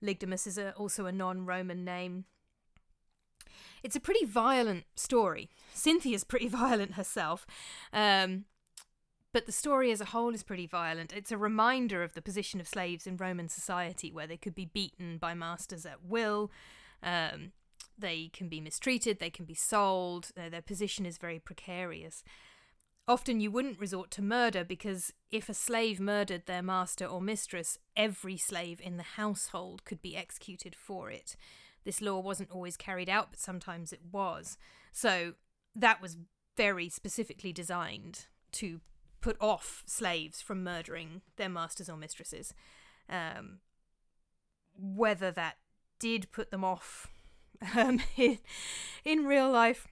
Lygdamus 0.02 0.46
is 0.46 0.58
a, 0.58 0.72
also 0.72 1.06
a 1.06 1.12
non 1.12 1.46
Roman 1.46 1.84
name. 1.84 2.24
It's 3.82 3.96
a 3.96 4.00
pretty 4.00 4.24
violent 4.24 4.84
story. 4.96 5.50
Cynthia's 5.72 6.24
pretty 6.24 6.48
violent 6.48 6.94
herself. 6.94 7.46
Um, 7.92 8.46
but 9.32 9.46
the 9.46 9.52
story 9.52 9.90
as 9.90 10.00
a 10.00 10.06
whole 10.06 10.34
is 10.34 10.42
pretty 10.42 10.66
violent. 10.66 11.12
It's 11.12 11.32
a 11.32 11.38
reminder 11.38 12.02
of 12.02 12.14
the 12.14 12.22
position 12.22 12.60
of 12.60 12.68
slaves 12.68 13.06
in 13.06 13.16
Roman 13.16 13.48
society, 13.48 14.12
where 14.12 14.26
they 14.26 14.36
could 14.36 14.54
be 14.54 14.66
beaten 14.66 15.18
by 15.18 15.34
masters 15.34 15.86
at 15.86 16.04
will. 16.04 16.50
Um, 17.02 17.52
they 17.98 18.30
can 18.32 18.48
be 18.48 18.60
mistreated, 18.60 19.18
they 19.18 19.30
can 19.30 19.44
be 19.44 19.54
sold, 19.54 20.30
their 20.36 20.62
position 20.62 21.06
is 21.06 21.18
very 21.18 21.38
precarious. 21.38 22.22
Often 23.08 23.40
you 23.40 23.50
wouldn't 23.50 23.80
resort 23.80 24.10
to 24.12 24.22
murder 24.22 24.64
because 24.64 25.12
if 25.30 25.48
a 25.48 25.54
slave 25.54 25.98
murdered 25.98 26.46
their 26.46 26.62
master 26.62 27.04
or 27.04 27.20
mistress, 27.20 27.78
every 27.96 28.36
slave 28.36 28.80
in 28.80 28.96
the 28.96 29.02
household 29.02 29.84
could 29.84 30.00
be 30.00 30.16
executed 30.16 30.76
for 30.76 31.10
it. 31.10 31.36
This 31.84 32.00
law 32.00 32.20
wasn't 32.20 32.50
always 32.50 32.76
carried 32.76 33.08
out, 33.08 33.30
but 33.30 33.40
sometimes 33.40 33.92
it 33.92 34.00
was. 34.12 34.56
So 34.92 35.34
that 35.74 36.00
was 36.00 36.16
very 36.56 36.88
specifically 36.88 37.52
designed 37.52 38.26
to 38.52 38.80
put 39.22 39.36
off 39.40 39.82
slaves 39.86 40.42
from 40.42 40.62
murdering 40.62 41.22
their 41.36 41.48
masters 41.48 41.88
or 41.88 41.96
mistresses. 41.96 42.52
Um, 43.08 43.60
whether 44.78 45.30
that 45.30 45.56
did 45.98 46.30
put 46.32 46.50
them 46.50 46.64
off 46.64 47.08
um, 47.76 48.00
in, 48.16 48.38
in 49.04 49.24
real 49.24 49.50
life 49.50 49.86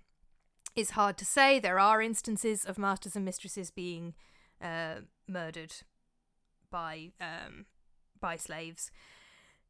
is 0.76 0.90
hard 0.90 1.16
to 1.18 1.24
say. 1.24 1.58
There 1.58 1.78
are 1.78 2.02
instances 2.02 2.64
of 2.64 2.78
masters 2.78 3.16
and 3.16 3.24
mistresses 3.24 3.70
being 3.70 4.14
uh, 4.60 4.96
murdered 5.26 5.74
by 6.70 7.10
um, 7.20 7.66
by 8.20 8.36
slaves. 8.36 8.90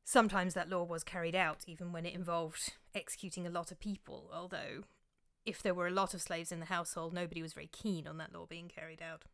Sometimes 0.05 0.55
that 0.55 0.69
law 0.69 0.83
was 0.83 1.05
carried 1.05 1.37
out, 1.37 1.65
even 1.67 1.93
when 1.93 2.05
it 2.05 2.15
involved 2.15 2.73
executing 2.95 3.47
a 3.47 3.51
lot 3.51 3.71
of 3.71 3.79
people. 3.79 4.31
Although, 4.35 4.85
if 5.45 5.63
there 5.63 5.75
were 5.75 5.87
a 5.87 5.93
lot 5.93 6.15
of 6.15 6.23
slaves 6.23 6.51
in 6.51 6.61
the 6.61 6.67
household, 6.67 7.13
nobody 7.13 7.43
was 7.43 7.53
very 7.53 7.69
keen 7.71 8.07
on 8.07 8.19
that 8.19 8.33
law 8.33 8.47
being 8.47 8.69
carried 8.69 9.03
out. 9.03 9.25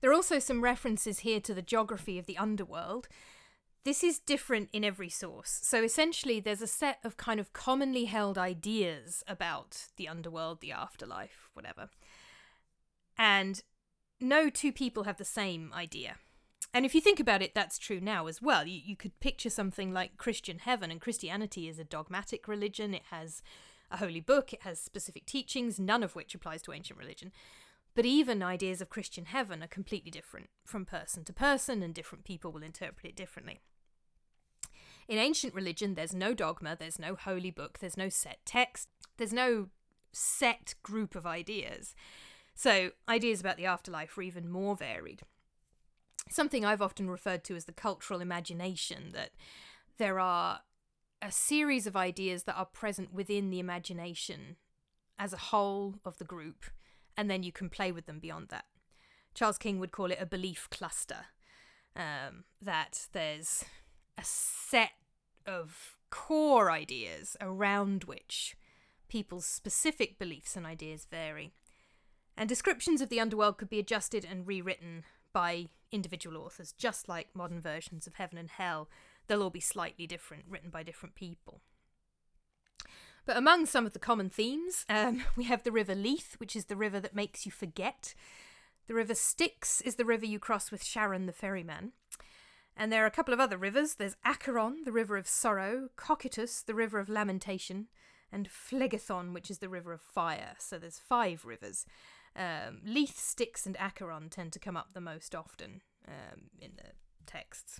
There 0.00 0.10
are 0.10 0.14
also 0.14 0.38
some 0.38 0.62
references 0.62 1.20
here 1.20 1.40
to 1.40 1.54
the 1.54 1.62
geography 1.62 2.18
of 2.18 2.26
the 2.26 2.38
underworld. 2.38 3.08
This 3.84 4.04
is 4.04 4.18
different 4.18 4.68
in 4.72 4.84
every 4.84 5.08
source. 5.08 5.60
So 5.62 5.82
essentially, 5.82 6.40
there's 6.40 6.62
a 6.62 6.66
set 6.66 6.98
of 7.04 7.16
kind 7.16 7.40
of 7.40 7.52
commonly 7.52 8.04
held 8.04 8.36
ideas 8.36 9.24
about 9.26 9.86
the 9.96 10.08
underworld, 10.08 10.60
the 10.60 10.72
afterlife, 10.72 11.50
whatever. 11.54 11.88
And 13.16 13.62
no 14.20 14.50
two 14.50 14.72
people 14.72 15.04
have 15.04 15.16
the 15.16 15.24
same 15.24 15.72
idea. 15.74 16.16
And 16.74 16.84
if 16.84 16.94
you 16.94 17.00
think 17.00 17.18
about 17.18 17.40
it, 17.40 17.54
that's 17.54 17.78
true 17.78 18.00
now 18.00 18.26
as 18.26 18.42
well. 18.42 18.66
You, 18.66 18.80
you 18.84 18.94
could 18.94 19.18
picture 19.20 19.50
something 19.50 19.92
like 19.92 20.18
Christian 20.18 20.58
heaven, 20.58 20.90
and 20.90 21.00
Christianity 21.00 21.66
is 21.66 21.78
a 21.78 21.84
dogmatic 21.84 22.46
religion. 22.46 22.92
It 22.92 23.04
has 23.10 23.42
a 23.90 23.96
holy 23.96 24.20
book, 24.20 24.52
it 24.52 24.62
has 24.62 24.78
specific 24.78 25.24
teachings, 25.24 25.80
none 25.80 26.02
of 26.02 26.14
which 26.14 26.34
applies 26.34 26.60
to 26.62 26.74
ancient 26.74 26.98
religion. 26.98 27.32
But 27.98 28.06
even 28.06 28.44
ideas 28.44 28.80
of 28.80 28.90
Christian 28.90 29.24
heaven 29.24 29.60
are 29.60 29.66
completely 29.66 30.12
different 30.12 30.50
from 30.64 30.84
person 30.84 31.24
to 31.24 31.32
person, 31.32 31.82
and 31.82 31.92
different 31.92 32.22
people 32.22 32.52
will 32.52 32.62
interpret 32.62 33.04
it 33.04 33.16
differently. 33.16 33.58
In 35.08 35.18
ancient 35.18 35.52
religion, 35.52 35.94
there's 35.96 36.14
no 36.14 36.32
dogma, 36.32 36.76
there's 36.78 37.00
no 37.00 37.16
holy 37.16 37.50
book, 37.50 37.80
there's 37.80 37.96
no 37.96 38.08
set 38.08 38.38
text, 38.46 38.88
there's 39.16 39.32
no 39.32 39.70
set 40.12 40.76
group 40.84 41.16
of 41.16 41.26
ideas. 41.26 41.96
So, 42.54 42.92
ideas 43.08 43.40
about 43.40 43.56
the 43.56 43.66
afterlife 43.66 44.16
are 44.16 44.22
even 44.22 44.48
more 44.48 44.76
varied. 44.76 45.22
Something 46.30 46.64
I've 46.64 46.80
often 46.80 47.10
referred 47.10 47.42
to 47.46 47.56
as 47.56 47.64
the 47.64 47.72
cultural 47.72 48.20
imagination, 48.20 49.10
that 49.12 49.30
there 49.96 50.20
are 50.20 50.60
a 51.20 51.32
series 51.32 51.88
of 51.88 51.96
ideas 51.96 52.44
that 52.44 52.56
are 52.56 52.64
present 52.64 53.12
within 53.12 53.50
the 53.50 53.58
imagination 53.58 54.54
as 55.18 55.32
a 55.32 55.36
whole 55.50 55.96
of 56.04 56.18
the 56.18 56.24
group 56.24 56.66
and 57.18 57.28
then 57.28 57.42
you 57.42 57.50
can 57.50 57.68
play 57.68 57.90
with 57.90 58.06
them 58.06 58.20
beyond 58.20 58.48
that. 58.48 58.64
Charles 59.34 59.58
King 59.58 59.80
would 59.80 59.90
call 59.90 60.12
it 60.12 60.18
a 60.20 60.24
belief 60.24 60.68
cluster. 60.70 61.26
Um, 61.96 62.44
that 62.62 63.08
there's 63.12 63.64
a 64.16 64.22
set 64.22 64.92
of 65.44 65.96
core 66.10 66.70
ideas 66.70 67.36
around 67.40 68.04
which 68.04 68.56
people's 69.08 69.46
specific 69.46 70.16
beliefs 70.16 70.54
and 70.54 70.64
ideas 70.64 71.08
vary. 71.10 71.52
And 72.36 72.48
descriptions 72.48 73.00
of 73.00 73.08
the 73.08 73.18
underworld 73.18 73.58
could 73.58 73.68
be 73.68 73.80
adjusted 73.80 74.24
and 74.24 74.46
rewritten 74.46 75.02
by 75.32 75.66
individual 75.90 76.36
authors, 76.40 76.72
just 76.72 77.08
like 77.08 77.34
modern 77.34 77.60
versions 77.60 78.06
of 78.06 78.14
Heaven 78.14 78.38
and 78.38 78.50
Hell. 78.50 78.88
They'll 79.26 79.42
all 79.42 79.50
be 79.50 79.58
slightly 79.58 80.06
different, 80.06 80.44
written 80.48 80.70
by 80.70 80.84
different 80.84 81.16
people. 81.16 81.62
But 83.28 83.36
among 83.36 83.66
some 83.66 83.84
of 83.84 83.92
the 83.92 83.98
common 83.98 84.30
themes, 84.30 84.86
um, 84.88 85.22
we 85.36 85.44
have 85.44 85.62
the 85.62 85.70
River 85.70 85.94
Lethe, 85.94 86.38
which 86.38 86.56
is 86.56 86.64
the 86.64 86.76
river 86.76 86.98
that 86.98 87.14
makes 87.14 87.44
you 87.44 87.52
forget. 87.52 88.14
The 88.86 88.94
River 88.94 89.14
Styx 89.14 89.82
is 89.82 89.96
the 89.96 90.06
river 90.06 90.24
you 90.24 90.38
cross 90.38 90.70
with 90.70 90.82
Charon 90.82 91.26
the 91.26 91.34
ferryman. 91.34 91.92
And 92.74 92.90
there 92.90 93.04
are 93.04 93.06
a 93.06 93.10
couple 93.10 93.34
of 93.34 93.40
other 93.40 93.58
rivers. 93.58 93.96
There's 93.96 94.16
Acheron, 94.24 94.84
the 94.86 94.92
river 94.92 95.18
of 95.18 95.28
sorrow, 95.28 95.90
Cocytus, 95.98 96.64
the 96.64 96.74
river 96.74 96.98
of 96.98 97.10
lamentation, 97.10 97.88
and 98.32 98.48
Phlegethon, 98.48 99.34
which 99.34 99.50
is 99.50 99.58
the 99.58 99.68
river 99.68 99.92
of 99.92 100.00
fire. 100.00 100.54
So 100.58 100.78
there's 100.78 100.98
five 100.98 101.44
rivers. 101.44 101.84
Um, 102.34 102.80
Lethe, 102.82 103.14
Styx, 103.14 103.66
and 103.66 103.76
Acheron 103.76 104.30
tend 104.30 104.54
to 104.54 104.58
come 104.58 104.76
up 104.76 104.94
the 104.94 105.02
most 105.02 105.34
often 105.34 105.82
um, 106.08 106.44
in 106.58 106.70
the 106.76 106.92
texts. 107.26 107.78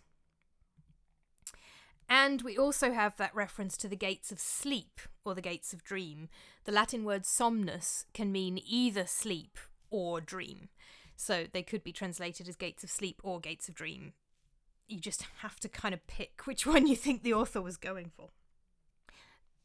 And 2.08 2.40
we 2.42 2.56
also 2.56 2.92
have 2.92 3.16
that 3.16 3.34
reference 3.34 3.76
to 3.78 3.88
the 3.88 3.96
gates 3.96 4.32
of 4.32 4.38
sleep 4.38 5.00
or 5.24 5.34
the 5.34 5.42
gates 5.42 5.72
of 5.72 5.84
dream. 5.84 6.28
The 6.64 6.72
Latin 6.72 7.04
word 7.04 7.26
somnus 7.26 8.06
can 8.14 8.32
mean 8.32 8.60
either 8.66 9.06
sleep 9.06 9.58
or 9.90 10.20
dream. 10.20 10.68
So 11.16 11.46
they 11.52 11.62
could 11.62 11.84
be 11.84 11.92
translated 11.92 12.48
as 12.48 12.56
gates 12.56 12.82
of 12.82 12.90
sleep 12.90 13.20
or 13.22 13.40
gates 13.40 13.68
of 13.68 13.74
dream. 13.74 14.12
You 14.86 15.00
just 15.00 15.26
have 15.42 15.60
to 15.60 15.68
kind 15.68 15.92
of 15.92 16.06
pick 16.06 16.46
which 16.46 16.66
one 16.66 16.86
you 16.86 16.96
think 16.96 17.22
the 17.22 17.34
author 17.34 17.60
was 17.60 17.76
going 17.76 18.10
for. 18.16 18.30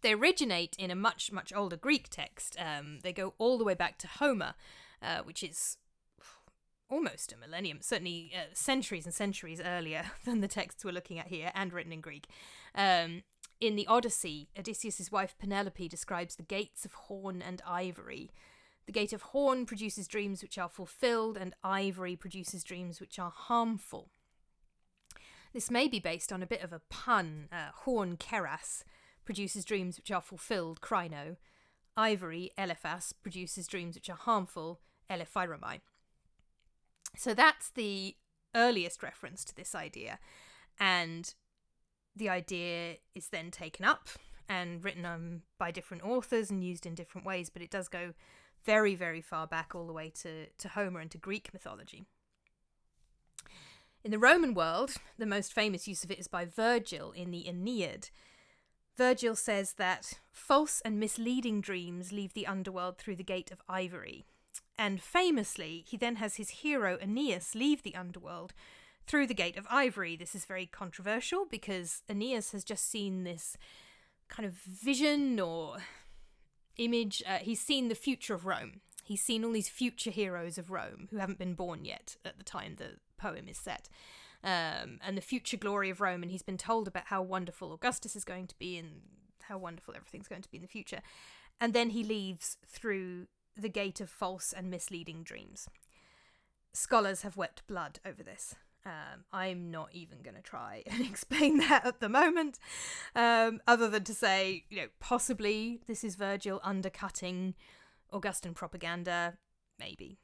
They 0.02 0.14
originate 0.14 0.76
in 0.78 0.92
a 0.92 0.96
much, 0.96 1.32
much 1.32 1.54
older 1.56 1.78
Greek 1.78 2.10
text. 2.10 2.58
Um, 2.60 3.00
they 3.04 3.14
go 3.14 3.36
all 3.38 3.58
the 3.58 3.64
way 3.64 3.74
back 3.74 3.98
to 4.00 4.08
Homer, 4.08 4.54
uh, 5.02 5.20
which 5.20 5.44
is 5.44 5.78
almost 6.94 7.34
a 7.34 7.38
millennium, 7.38 7.80
certainly 7.82 8.32
uh, 8.36 8.46
centuries 8.54 9.06
and 9.06 9.14
centuries 9.14 9.60
earlier 9.60 10.12
than 10.26 10.42
the 10.42 10.48
texts 10.48 10.86
we're 10.86 10.92
looking 10.92 11.20
at 11.20 11.28
here, 11.28 11.52
and 11.56 11.74
written 11.74 11.92
in 11.92 12.02
Greek. 12.02 12.28
Um, 12.76 13.24
in 13.60 13.76
the 13.76 13.88
Odyssey, 13.88 14.50
Odysseus' 14.58 15.12
wife 15.12 15.36
Penelope 15.40 15.88
describes 15.88 16.36
the 16.36 16.44
gates 16.44 16.86
of 16.86 16.94
horn 16.94 17.42
and 17.42 17.62
ivory. 17.66 18.32
The 18.86 18.92
gate 18.92 19.14
of 19.14 19.22
horn 19.22 19.66
produces 19.66 20.08
dreams 20.08 20.42
which 20.42 20.58
are 20.58 20.70
fulfilled, 20.70 21.38
and 21.38 21.56
ivory 21.64 22.16
produces 22.16 22.64
dreams 22.64 23.00
which 23.00 23.18
are 23.18 23.32
harmful. 23.34 24.10
This 25.54 25.72
may 25.72 25.88
be 25.88 26.00
based 26.00 26.34
on 26.34 26.44
a 26.44 26.48
bit 26.48 26.64
of 26.64 26.74
a 26.74 26.82
pun. 26.90 27.48
Uh, 27.52 27.72
horn 27.74 28.18
keras 28.18 28.84
produces 29.24 29.64
dreams 29.64 29.98
which 29.98 30.12
are 30.12 30.22
fulfilled, 30.22 30.82
kraino. 30.82 31.38
Ivory, 31.96 32.52
elephas, 32.58 33.14
produces 33.22 33.68
dreams 33.68 33.96
which 33.96 34.10
are 34.10 34.18
harmful, 34.18 34.82
elephairomai. 35.10 35.80
So 37.16 37.34
that's 37.34 37.70
the 37.70 38.16
earliest 38.56 39.04
reference 39.04 39.44
to 39.46 39.56
this 39.56 39.76
idea. 39.76 40.20
And 40.80 41.34
the 42.16 42.30
idea 42.30 42.98
is 43.16 43.28
then 43.28 43.52
taken 43.52 43.86
up 43.86 44.10
and 44.50 44.84
written 44.84 45.06
um, 45.06 45.42
by 45.58 45.72
different 45.72 46.04
authors 46.04 46.52
and 46.52 46.64
used 46.64 46.86
in 46.86 46.96
different 46.96 47.26
ways, 47.26 47.50
but 47.50 47.62
it 47.62 47.72
does 47.72 47.88
go 47.88 48.14
very, 48.66 48.96
very 48.96 49.22
far 49.22 49.48
back 49.48 49.74
all 49.74 49.88
the 49.88 49.94
way 49.94 50.10
to, 50.22 50.48
to 50.58 50.70
Homer 50.70 51.00
and 51.00 51.12
to 51.12 51.18
Greek 51.18 51.52
mythology. 51.54 52.06
In 54.04 54.12
the 54.12 54.20
Roman 54.20 54.54
world, 54.54 54.96
the 55.18 55.26
most 55.26 55.54
famous 55.54 55.88
use 55.88 56.04
of 56.04 56.12
it 56.12 56.20
is 56.20 56.28
by 56.28 56.46
Virgil 56.46 57.12
in 57.12 57.32
the 57.32 57.48
Aeneid. 57.48 58.10
Virgil 58.98 59.36
says 59.36 59.74
that 59.74 60.20
false 60.32 60.82
and 60.82 61.00
misleading 61.00 61.62
dreams 61.62 62.12
leave 62.12 62.34
the 62.34 62.46
underworld 62.46 62.98
through 62.98 63.16
the 63.16 63.24
gate 63.24 63.50
of 63.50 63.62
ivory, 63.68 64.26
and 64.78 65.02
famously, 65.02 65.84
he 65.88 65.98
then 65.98 66.18
has 66.18 66.36
his 66.36 66.50
hero 66.50 66.98
Aeneas 67.02 67.56
leave 67.56 67.84
the 67.84 67.96
underworld 67.96 68.54
through 69.06 69.28
the 69.28 69.34
Gate 69.34 69.58
of 69.58 69.68
Ivory. 69.70 70.16
This 70.16 70.34
is 70.34 70.46
very 70.46 70.66
controversial 70.66 71.46
because 71.50 72.02
Aeneas 72.10 72.52
has 72.52 72.64
just 72.64 72.90
seen 72.90 73.24
this 73.24 73.58
kind 74.30 74.48
of 74.48 74.54
vision 74.54 75.40
or 75.40 75.78
image. 76.78 77.22
Uh, 77.28 77.38
he's 77.38 77.62
seen 77.62 77.90
the 77.90 77.96
future 77.96 78.34
of 78.34 78.46
Rome. 78.46 78.82
He's 79.04 79.22
seen 79.22 79.44
all 79.44 79.52
these 79.52 79.70
future 79.70 80.12
heroes 80.12 80.58
of 80.58 80.72
Rome 80.72 81.10
who 81.12 81.18
haven't 81.18 81.38
been 81.38 81.54
born 81.54 81.86
yet 81.86 82.16
at 82.24 82.38
the 82.38 82.44
time 82.44 82.76
the 82.76 82.98
poem 83.18 83.48
is 83.48 83.58
set. 83.58 83.90
Um, 84.44 85.00
and 85.06 85.16
the 85.16 85.22
future 85.22 85.58
glory 85.58 85.90
of 85.90 86.02
Rome, 86.02 86.22
and 86.22 86.32
he's 86.32 86.42
been 86.42 86.58
told 86.58 86.88
about 86.88 87.06
how 87.06 87.22
wonderful 87.22 87.74
Augustus 87.74 88.16
is 88.16 88.26
going 88.26 88.48
to 88.48 88.58
be 88.58 88.78
and 88.78 89.02
how 89.44 89.58
wonderful 89.58 89.94
everything's 89.96 90.28
going 90.28 90.42
to 90.42 90.52
be 90.52 90.58
in 90.58 90.64
the 90.64 90.68
future. 90.68 91.02
And 91.62 91.74
then 91.74 91.92
he 91.92 92.04
leaves 92.04 92.58
through 92.68 93.28
the 93.58 93.70
gate 93.70 94.02
of 94.02 94.10
false 94.10 94.54
and 94.54 94.70
misleading 94.70 95.24
dreams. 95.24 95.70
Scholars 96.74 97.22
have 97.22 97.38
wept 97.38 97.66
blood 97.68 98.00
over 98.06 98.24
this. 98.24 98.56
Um, 98.86 99.24
I'm 99.32 99.72
not 99.72 99.90
even 99.94 100.22
going 100.22 100.36
to 100.36 100.42
try 100.42 100.84
and 100.88 101.06
explain 101.06 101.58
that 101.60 101.86
at 101.86 102.00
the 102.00 102.10
moment, 102.10 102.60
um, 103.16 103.62
other 103.68 103.90
than 103.90 104.04
to 104.06 104.14
say, 104.14 104.66
you 104.70 104.78
know, 104.78 104.88
possibly 105.00 105.80
this 105.88 106.04
is 106.04 106.16
Virgil 106.16 106.60
undercutting 106.64 107.56
Augustan 108.12 108.54
propaganda, 108.54 109.38
maybe. 109.80 110.18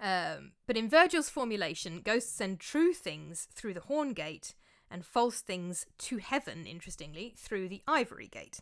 Um, 0.00 0.52
but 0.66 0.76
in 0.76 0.88
Virgil's 0.88 1.30
formulation, 1.30 2.02
ghosts 2.04 2.32
send 2.32 2.60
true 2.60 2.92
things 2.92 3.48
through 3.52 3.74
the 3.74 3.80
horn 3.80 4.12
gate 4.12 4.54
and 4.90 5.04
false 5.04 5.40
things 5.40 5.86
to 5.98 6.18
heaven, 6.18 6.66
interestingly, 6.66 7.34
through 7.36 7.68
the 7.68 7.82
ivory 7.86 8.28
gate. 8.28 8.60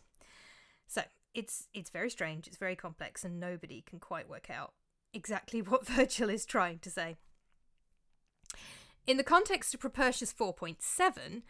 So, 0.87 1.03
it's 1.37 1.67
it's 1.73 1.91
very 1.91 2.09
strange, 2.09 2.47
it's 2.47 2.57
very 2.57 2.75
complex, 2.75 3.23
and 3.23 3.39
nobody 3.39 3.83
can 3.87 3.99
quite 3.99 4.27
work 4.27 4.49
out 4.49 4.73
exactly 5.13 5.61
what 5.61 5.87
Virgil 5.87 6.29
is 6.29 6.45
trying 6.45 6.79
to 6.79 6.89
say. 6.89 7.15
In 9.05 9.15
the 9.15 9.23
context 9.23 9.73
of 9.73 9.79
Propertius 9.79 10.33
4.7, 10.33 11.43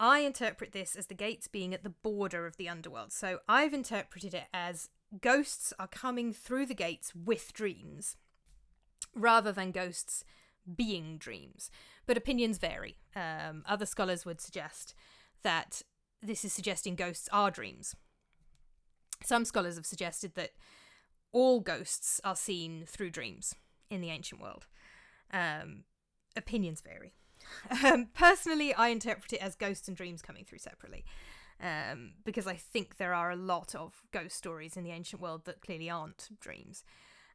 I 0.00 0.20
interpret 0.20 0.72
this 0.72 0.96
as 0.96 1.08
the 1.08 1.14
gates 1.14 1.46
being 1.46 1.74
at 1.74 1.82
the 1.82 1.90
border 1.90 2.46
of 2.46 2.56
the 2.56 2.68
underworld. 2.68 3.12
So 3.12 3.40
I've 3.46 3.74
interpreted 3.74 4.32
it 4.32 4.46
as 4.54 4.88
ghosts 5.20 5.74
are 5.78 5.88
coming 5.88 6.32
through 6.32 6.66
the 6.66 6.74
gates 6.74 7.12
with 7.14 7.52
dreams 7.52 8.16
rather 9.14 9.52
than 9.52 9.72
ghosts 9.72 10.24
being 10.74 11.18
dreams. 11.18 11.70
But 12.06 12.16
opinions 12.16 12.56
vary. 12.56 12.96
Um, 13.14 13.62
other 13.66 13.84
scholars 13.84 14.24
would 14.24 14.40
suggest 14.40 14.94
that 15.42 15.82
this 16.22 16.46
is 16.46 16.52
suggesting 16.52 16.94
ghosts 16.94 17.28
are 17.30 17.50
dreams. 17.50 17.94
Some 19.24 19.44
scholars 19.44 19.76
have 19.76 19.86
suggested 19.86 20.34
that 20.34 20.50
all 21.32 21.60
ghosts 21.60 22.20
are 22.24 22.36
seen 22.36 22.84
through 22.86 23.10
dreams 23.10 23.54
in 23.90 24.00
the 24.00 24.10
ancient 24.10 24.40
world. 24.40 24.66
Um, 25.32 25.84
opinions 26.36 26.80
vary. 26.80 27.14
Um, 27.84 28.08
personally, 28.14 28.72
I 28.74 28.88
interpret 28.88 29.32
it 29.32 29.42
as 29.42 29.56
ghosts 29.56 29.88
and 29.88 29.96
dreams 29.96 30.22
coming 30.22 30.44
through 30.44 30.58
separately. 30.58 31.04
Um, 31.60 32.12
because 32.24 32.46
I 32.46 32.54
think 32.54 32.96
there 32.96 33.14
are 33.14 33.30
a 33.30 33.36
lot 33.36 33.74
of 33.74 34.02
ghost 34.10 34.36
stories 34.36 34.76
in 34.76 34.84
the 34.84 34.90
ancient 34.90 35.22
world 35.22 35.44
that 35.44 35.60
clearly 35.60 35.88
aren't 35.88 36.28
dreams. 36.40 36.84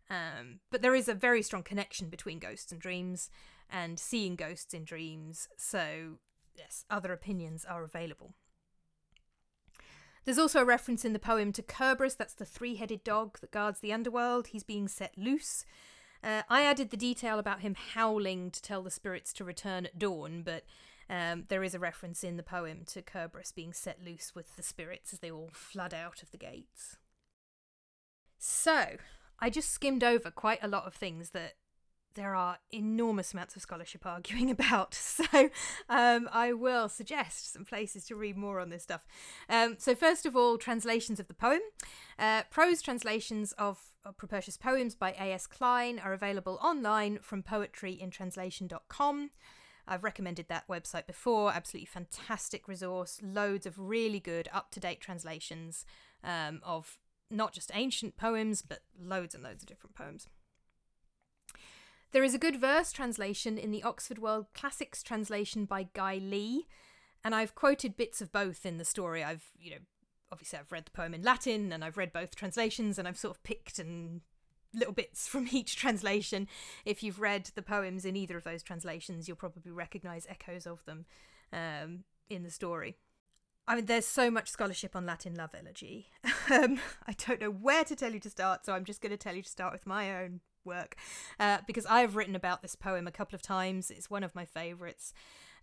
Um, 0.10 0.60
but 0.72 0.82
there 0.82 0.96
is 0.96 1.08
a 1.08 1.14
very 1.14 1.42
strong 1.42 1.64
connection 1.64 2.10
between 2.10 2.40
ghosts 2.40 2.72
and 2.72 2.80
dreams 2.82 3.30
and 3.70 4.00
seeing 4.00 4.36
ghosts 4.36 4.74
in 4.74 4.86
dreams, 4.86 5.48
so 5.58 6.20
yes, 6.56 6.86
other 6.90 7.12
opinions 7.12 7.66
are 7.66 7.84
available. 7.84 8.34
There's 10.28 10.38
also 10.38 10.60
a 10.60 10.66
reference 10.66 11.06
in 11.06 11.14
the 11.14 11.20
poem 11.20 11.54
to 11.54 11.62
Kerberos, 11.62 12.18
that's 12.18 12.34
the 12.34 12.44
three 12.44 12.76
headed 12.76 13.02
dog 13.06 13.40
that 13.40 13.50
guards 13.50 13.80
the 13.80 13.94
underworld. 13.94 14.48
He's 14.48 14.62
being 14.62 14.90
set 14.90 15.18
loose. 15.18 15.64
Uh, 16.22 16.42
I 16.50 16.64
added 16.64 16.90
the 16.90 16.98
detail 16.98 17.40
about 17.40 17.62
him 17.62 17.76
howling 17.94 18.52
to 18.52 18.62
tell 18.62 18.84
the 18.84 18.92
spirits 18.92 19.32
to 19.32 19.46
return 19.46 19.86
at 19.86 19.98
dawn, 19.98 20.42
but 20.44 20.66
um, 21.10 21.46
there 21.48 21.64
is 21.64 21.74
a 21.74 21.80
reference 21.80 22.26
in 22.26 22.36
the 22.36 22.44
poem 22.44 22.82
to 22.88 23.02
Kerberos 23.02 23.56
being 23.56 23.72
set 23.72 24.04
loose 24.04 24.36
with 24.36 24.58
the 24.58 24.64
spirits 24.64 25.14
as 25.14 25.20
they 25.20 25.32
all 25.32 25.50
flood 25.54 25.94
out 25.94 26.22
of 26.22 26.32
the 26.32 26.38
gates. 26.38 26.98
So, 28.38 28.98
I 29.40 29.50
just 29.50 29.72
skimmed 29.72 30.04
over 30.04 30.30
quite 30.30 30.60
a 30.62 30.68
lot 30.68 30.86
of 30.86 30.94
things 30.94 31.30
that 31.30 31.54
there 32.18 32.36
are 32.36 32.58
enormous 32.72 33.32
amounts 33.32 33.56
of 33.56 33.62
scholarship 33.62 34.06
arguing 34.06 34.52
about. 34.58 34.94
So 34.94 35.50
um, 35.88 36.28
I 36.34 36.52
will 36.52 36.90
suggest 36.90 37.54
some 37.54 37.64
places 37.64 38.06
to 38.08 38.16
read 38.16 38.36
more 38.36 38.60
on 38.60 38.70
this 38.70 38.84
stuff. 38.84 39.06
Um, 39.48 39.76
so, 39.80 39.96
first 39.96 40.26
of 40.26 40.36
all, 40.36 40.58
translations 40.58 41.20
of 41.20 41.28
the 41.28 41.34
poem. 41.34 41.62
Uh, 42.20 42.44
prose 42.50 42.82
translations 42.82 43.54
of, 43.54 43.80
of 44.04 44.18
Propertius 44.18 44.58
poems 44.58 44.96
by 44.96 45.12
A.S. 45.12 45.48
Klein 45.48 46.00
are 46.00 46.14
available 46.14 46.60
online 46.62 47.20
from 47.22 47.44
poetryintranslation.com. 47.44 49.30
I've 49.88 50.04
recommended 50.04 50.48
that 50.50 50.68
website 50.68 51.08
before. 51.08 51.54
Absolutely 51.54 51.86
fantastic 51.86 52.68
resource. 52.68 53.20
Loads 53.24 53.66
of 53.66 53.80
really 53.80 54.20
good, 54.20 54.50
up 54.52 54.72
to 54.72 54.80
date 54.80 55.00
translations 55.00 55.86
um, 56.24 56.60
of 56.64 56.98
not 57.30 57.54
just 57.54 57.72
ancient 57.74 58.18
poems, 58.18 58.62
but 58.62 58.80
loads 59.00 59.34
and 59.36 59.44
loads 59.44 59.64
of 59.64 59.70
different 59.70 59.96
poems. 59.96 60.28
There 62.12 62.24
is 62.24 62.34
a 62.34 62.40
good 62.40 62.60
verse 62.60 62.92
translation 62.92 63.58
in 63.58 63.72
the 63.72 63.84
Oxford 63.84 64.18
World 64.18 64.48
Classics 64.54 65.04
translation 65.04 65.66
by 65.66 65.88
Guy 65.94 66.20
Lee, 66.22 66.68
and 67.24 67.36
I've 67.36 67.54
quoted 67.54 67.98
bits 67.98 68.22
of 68.22 68.32
both 68.32 68.66
in 68.66 68.78
the 68.78 68.86
story. 68.86 69.24
I've, 69.24 69.44
you 69.60 69.72
know, 69.72 69.78
obviously 70.32 70.60
I've 70.60 70.72
read 70.72 70.86
the 70.86 70.92
poem 70.92 71.14
in 71.14 71.22
Latin 71.22 71.72
and 71.74 71.84
I've 71.84 71.98
read 71.98 72.14
both 72.14 72.36
translations 72.36 72.98
and 72.98 73.08
I've 73.08 73.18
sort 73.18 73.36
of 73.36 73.44
picked 73.44 73.78
and 73.80 74.22
little 74.74 74.94
bits 74.94 75.28
from 75.28 75.48
each 75.52 75.76
translation. 75.76 76.48
If 76.86 77.04
you've 77.04 77.20
read 77.20 77.52
the 77.56 77.62
poems 77.62 78.06
in 78.06 78.16
either 78.16 78.38
of 78.38 78.44
those 78.46 78.64
translations, 78.64 79.28
you'll 79.28 79.38
probably 79.38 79.72
recognize 79.72 80.26
echoes 80.30 80.66
of 80.66 80.86
them 80.86 81.06
um, 81.52 82.04
in 82.30 82.44
the 82.44 82.52
story. 82.52 82.96
I 83.68 83.76
mean, 83.76 83.86
there's 83.86 84.08
so 84.08 84.32
much 84.32 84.48
scholarship 84.48 84.96
on 84.96 85.06
Latin 85.06 85.36
love 85.36 85.54
elegy. 85.54 86.08
um, 86.50 86.80
I 87.06 87.14
don't 87.28 87.42
know 87.42 87.52
where 87.52 87.84
to 87.84 87.98
tell 87.98 88.14
you 88.14 88.20
to 88.22 88.30
start, 88.30 88.66
so 88.66 88.72
I'm 88.72 88.86
just 88.86 89.02
going 89.02 89.12
to 89.12 89.18
tell 89.18 89.36
you 89.36 89.44
to 89.44 89.50
start 89.50 89.74
with 89.74 89.86
my 89.86 90.24
own 90.24 90.40
work 90.68 90.96
uh, 91.40 91.60
because 91.66 91.88
I've 91.88 92.16
written 92.16 92.36
about 92.36 92.62
this 92.62 92.76
poem 92.76 93.08
a 93.08 93.12
couple 93.12 93.36
of 93.36 93.42
times. 93.42 93.90
It's 93.90 94.10
one 94.10 94.24
of 94.24 94.36
my 94.36 94.46
favourites. 94.46 95.14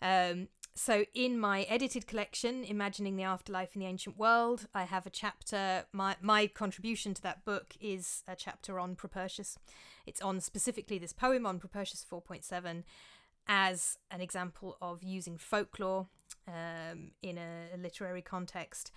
Um, 0.03 0.49
so, 0.77 1.05
in 1.15 1.39
my 1.39 1.63
edited 1.63 2.09
collection, 2.09 2.65
Imagining 2.65 3.17
the 3.17 3.23
Afterlife 3.23 3.77
in 3.77 3.81
the 3.81 3.87
Ancient 3.87 4.19
World, 4.19 4.67
I 4.75 4.83
have 4.83 5.07
a 5.07 5.11
chapter. 5.11 5.85
My, 5.93 6.17
my 6.21 6.49
contribution 6.49 7.15
to 7.15 7.23
that 7.23 7.45
book 7.45 7.77
is 7.81 8.25
a 8.27 8.35
chapter 8.35 8.81
on 8.81 8.97
Propertius. 8.97 9.57
It's 10.05 10.21
on 10.21 10.41
specifically 10.41 10.99
this 10.99 11.13
poem 11.13 11.47
on 11.47 11.61
Propertius 11.61 12.05
4.7 12.11 12.83
as 13.47 13.99
an 14.11 14.21
example 14.21 14.77
of 14.83 15.05
using 15.05 15.39
folklore 15.39 16.09
um, 16.49 17.13
in 17.23 17.39
a, 17.39 17.75
a 17.75 17.77
literary 17.77 18.23
context. 18.23 18.91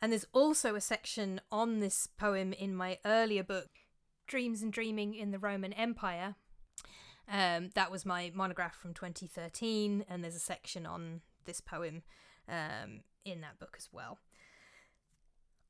And 0.00 0.12
there's 0.12 0.26
also 0.32 0.74
a 0.74 0.80
section 0.80 1.40
on 1.50 1.80
this 1.80 2.06
poem 2.06 2.52
in 2.52 2.74
my 2.74 2.98
earlier 3.04 3.42
book, 3.42 3.68
Dreams 4.28 4.62
and 4.62 4.72
Dreaming 4.72 5.14
in 5.14 5.32
the 5.32 5.38
Roman 5.38 5.72
Empire. 5.72 6.36
Um, 7.30 7.70
that 7.74 7.90
was 7.90 8.06
my 8.06 8.30
monograph 8.34 8.74
from 8.74 8.94
2013, 8.94 10.04
and 10.08 10.22
there's 10.22 10.36
a 10.36 10.40
section 10.40 10.86
on 10.86 11.20
this 11.44 11.60
poem 11.60 12.02
um, 12.48 13.00
in 13.24 13.40
that 13.40 13.58
book 13.58 13.74
as 13.76 13.88
well. 13.92 14.18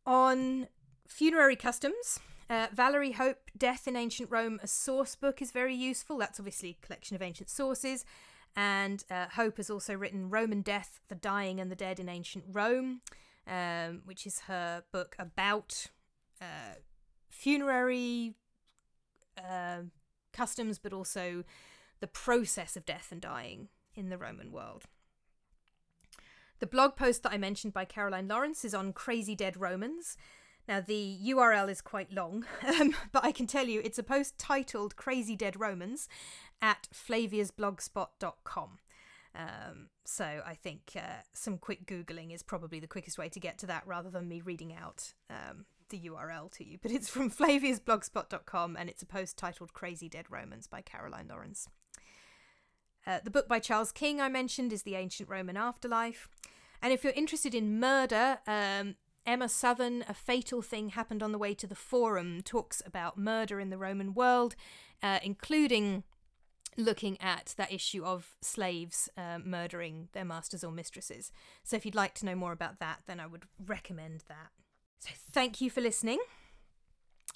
On 0.07 0.69
funerary 1.09 1.57
customs, 1.57 2.21
uh, 2.51 2.69
Valerie 2.73 3.13
Hope, 3.13 3.51
Death 3.57 3.89
in 3.89 3.97
Ancient 3.97 4.31
Rome, 4.31 4.61
a 4.63 4.67
source 4.67 5.17
book 5.17 5.43
is 5.43 5.51
very 5.51 5.75
useful. 5.75 6.19
That's 6.19 6.39
obviously 6.39 6.77
a 6.81 6.87
collection 6.87 7.17
of 7.17 7.23
ancient 7.23 7.51
sources. 7.51 8.05
And 8.57 9.05
uh, 9.11 9.27
Hope 9.35 9.59
has 9.59 9.71
also 9.71 9.95
written 9.95 10.31
Roman 10.31 10.63
Death, 10.63 11.01
The 11.09 11.15
Dying 11.15 11.61
and 11.61 11.71
the 11.71 11.77
Dead 11.77 12.01
in 12.01 12.09
Ancient 12.09 12.45
Rome, 12.51 13.03
um, 13.47 14.03
which 14.05 14.27
is 14.27 14.41
her 14.41 14.83
book 14.93 15.15
about 15.19 15.89
uh, 16.41 16.77
funerary 17.29 18.35
uh, 19.39 19.83
customs, 20.33 20.79
but 20.79 20.93
also 20.93 21.45
the 22.01 22.07
process 22.07 22.77
of 22.77 22.87
death 22.87 23.09
and 23.11 23.21
dying 23.21 23.69
in 23.95 24.09
the 24.09 24.19
Roman 24.19 24.53
world. 24.53 24.85
The 26.61 26.67
blog 26.67 26.97
post 26.97 27.23
that 27.23 27.33
I 27.33 27.39
mentioned 27.39 27.73
by 27.73 27.85
Caroline 27.85 28.29
Lawrence 28.29 28.65
is 28.65 28.75
on 28.75 28.93
Crazy 28.93 29.35
Dead 29.35 29.57
Romans. 29.57 30.17
Now, 30.67 30.81
the 30.81 31.19
URL 31.25 31.71
is 31.71 31.81
quite 31.81 32.13
long, 32.13 32.45
um, 32.67 32.95
but 33.13 33.25
I 33.25 33.33
can 33.33 33.47
tell 33.47 33.67
you 33.67 33.81
it's 33.83 33.99
a 33.99 34.03
post 34.03 34.39
titled 34.39 34.97
Crazy 34.97 35.37
Dead 35.37 35.59
Romans 35.59 36.09
at 36.61 36.89
flaviasblogspot.com. 36.93 38.79
Um, 39.35 39.89
so 40.05 40.43
I 40.45 40.55
think 40.55 40.93
uh, 40.97 41.23
some 41.33 41.59
quick 41.59 41.87
Googling 41.87 42.35
is 42.35 42.43
probably 42.43 42.81
the 42.81 42.87
quickest 42.87 43.19
way 43.19 43.29
to 43.29 43.39
get 43.39 43.57
to 43.59 43.67
that 43.67 43.87
rather 43.87 44.11
than 44.11 44.29
me 44.29 44.41
reading 44.41 44.75
out 44.75 45.13
um, 45.31 45.67
the 45.89 46.01
URL 46.01 46.51
to 46.53 46.65
you. 46.65 46.79
But 46.81 46.91
it's 46.91 47.09
from 47.11 47.31
flaviasblogspot.com 47.31 48.77
and 48.77 48.89
it's 48.89 49.03
a 49.03 49.07
post 49.07 49.37
titled 49.37 49.73
Crazy 49.73 50.09
Dead 50.09 50.27
Romans 50.29 50.67
by 50.67 50.81
Caroline 50.81 51.29
Lawrence. 51.29 51.69
Uh, 53.07 53.21
the 53.25 53.31
book 53.31 53.49
by 53.49 53.59
Charles 53.59 53.93
King 53.93 54.21
I 54.21 54.29
mentioned 54.29 54.73
is 54.73 54.83
The 54.83 54.95
Ancient 54.95 55.29
Roman 55.29 55.57
Afterlife. 55.57 56.29
And 56.83 56.93
if 56.93 57.03
you're 57.03 57.13
interested 57.15 57.55
in 57.55 57.81
murder, 57.81 58.39
um, 58.47 58.97
Emma 59.25 59.47
Southon, 59.47 60.05
A 60.09 60.15
Fatal 60.15 60.63
Thing 60.63 60.91
Happened 60.91 61.23
on 61.23 61.33
the 61.33 61.39
Way 61.39 61.55
to 61.55 61.67
the 61.67 61.75
Forum, 61.75 62.41
talks 62.43 62.83
about 62.87 63.19
murder 63.19 63.61
in 63.61 63.71
the 63.71 63.79
Roman 63.79 64.15
world, 64.15 64.57
uh, 65.03 65.19
including 65.23 66.05
looking 66.77 67.21
at 67.21 67.55
that 67.57 67.73
issue 67.73 68.05
of 68.05 68.37
slaves 68.41 69.09
uh, 69.17 69.39
murdering 69.45 70.09
their 70.13 70.25
masters 70.25 70.63
or 70.63 70.71
mistresses. 70.71 71.33
So 71.65 71.77
if 71.77 71.85
you'd 71.85 71.95
like 71.95 72.15
to 72.15 72.27
know 72.27 72.37
more 72.37 72.53
about 72.53 72.79
that, 72.79 73.01
then 73.07 73.21
I 73.21 73.27
would 73.27 73.45
recommend 73.67 74.25
that. 74.29 74.51
So 75.01 75.11
thank 75.33 75.61
you 75.61 75.71
for 75.71 75.81
listening. 75.81 76.19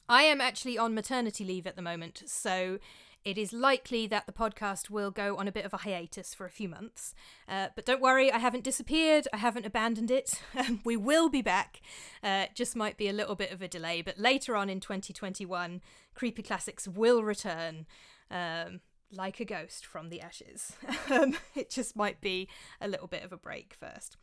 I 0.08 0.24
am 0.24 0.40
actually 0.40 0.76
on 0.76 0.94
maternity 0.94 1.44
leave 1.44 1.66
at 1.66 1.76
the 1.76 1.82
moment, 1.82 2.22
so 2.26 2.78
it 3.24 3.38
is 3.38 3.52
likely 3.52 4.08
that 4.08 4.26
the 4.26 4.32
podcast 4.32 4.90
will 4.90 5.12
go 5.12 5.36
on 5.36 5.46
a 5.46 5.52
bit 5.52 5.64
of 5.64 5.72
a 5.72 5.78
hiatus 5.78 6.34
for 6.34 6.44
a 6.44 6.50
few 6.50 6.68
months. 6.68 7.14
Uh, 7.48 7.68
but 7.76 7.86
don't 7.86 8.00
worry, 8.00 8.32
I 8.32 8.38
haven't 8.38 8.64
disappeared, 8.64 9.28
I 9.32 9.36
haven't 9.36 9.64
abandoned 9.64 10.10
it. 10.10 10.42
we 10.84 10.96
will 10.96 11.28
be 11.28 11.40
back. 11.40 11.80
Uh, 12.22 12.46
just 12.54 12.74
might 12.74 12.96
be 12.96 13.08
a 13.08 13.12
little 13.12 13.36
bit 13.36 13.52
of 13.52 13.62
a 13.62 13.68
delay, 13.68 14.02
but 14.02 14.18
later 14.18 14.56
on 14.56 14.68
in 14.68 14.80
2021, 14.80 15.80
Creepy 16.14 16.42
Classics 16.42 16.88
will 16.88 17.22
return. 17.22 17.86
Um, 18.30 18.80
like 19.14 19.40
a 19.40 19.44
ghost 19.44 19.84
from 19.84 20.08
the 20.08 20.22
ashes. 20.22 20.72
um, 21.10 21.36
it 21.54 21.70
just 21.70 21.94
might 21.94 22.20
be 22.22 22.48
a 22.80 22.88
little 22.88 23.06
bit 23.06 23.22
of 23.22 23.30
a 23.32 23.36
break 23.36 23.74
first. 23.74 24.16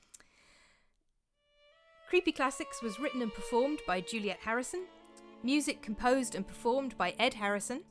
Creepy 2.09 2.31
Classics 2.31 2.81
was 2.81 2.99
written 2.99 3.21
and 3.21 3.31
performed 3.31 3.81
by 3.85 4.01
Juliette 4.01 4.41
Harrisson, 4.41 4.85
music 5.43 5.83
composed 5.83 6.33
and 6.33 6.47
performed 6.47 6.97
by 6.97 7.13
Ed 7.19 7.35
Harrison. 7.35 7.83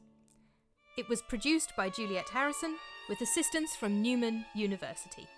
It 0.96 1.08
was 1.08 1.22
produced 1.22 1.76
by 1.76 1.88
Juliette 1.88 2.26
Harrisson 2.26 2.74
with 3.08 3.20
assistance 3.20 3.76
from 3.76 4.02
Newman 4.02 4.44
University. 4.56 5.28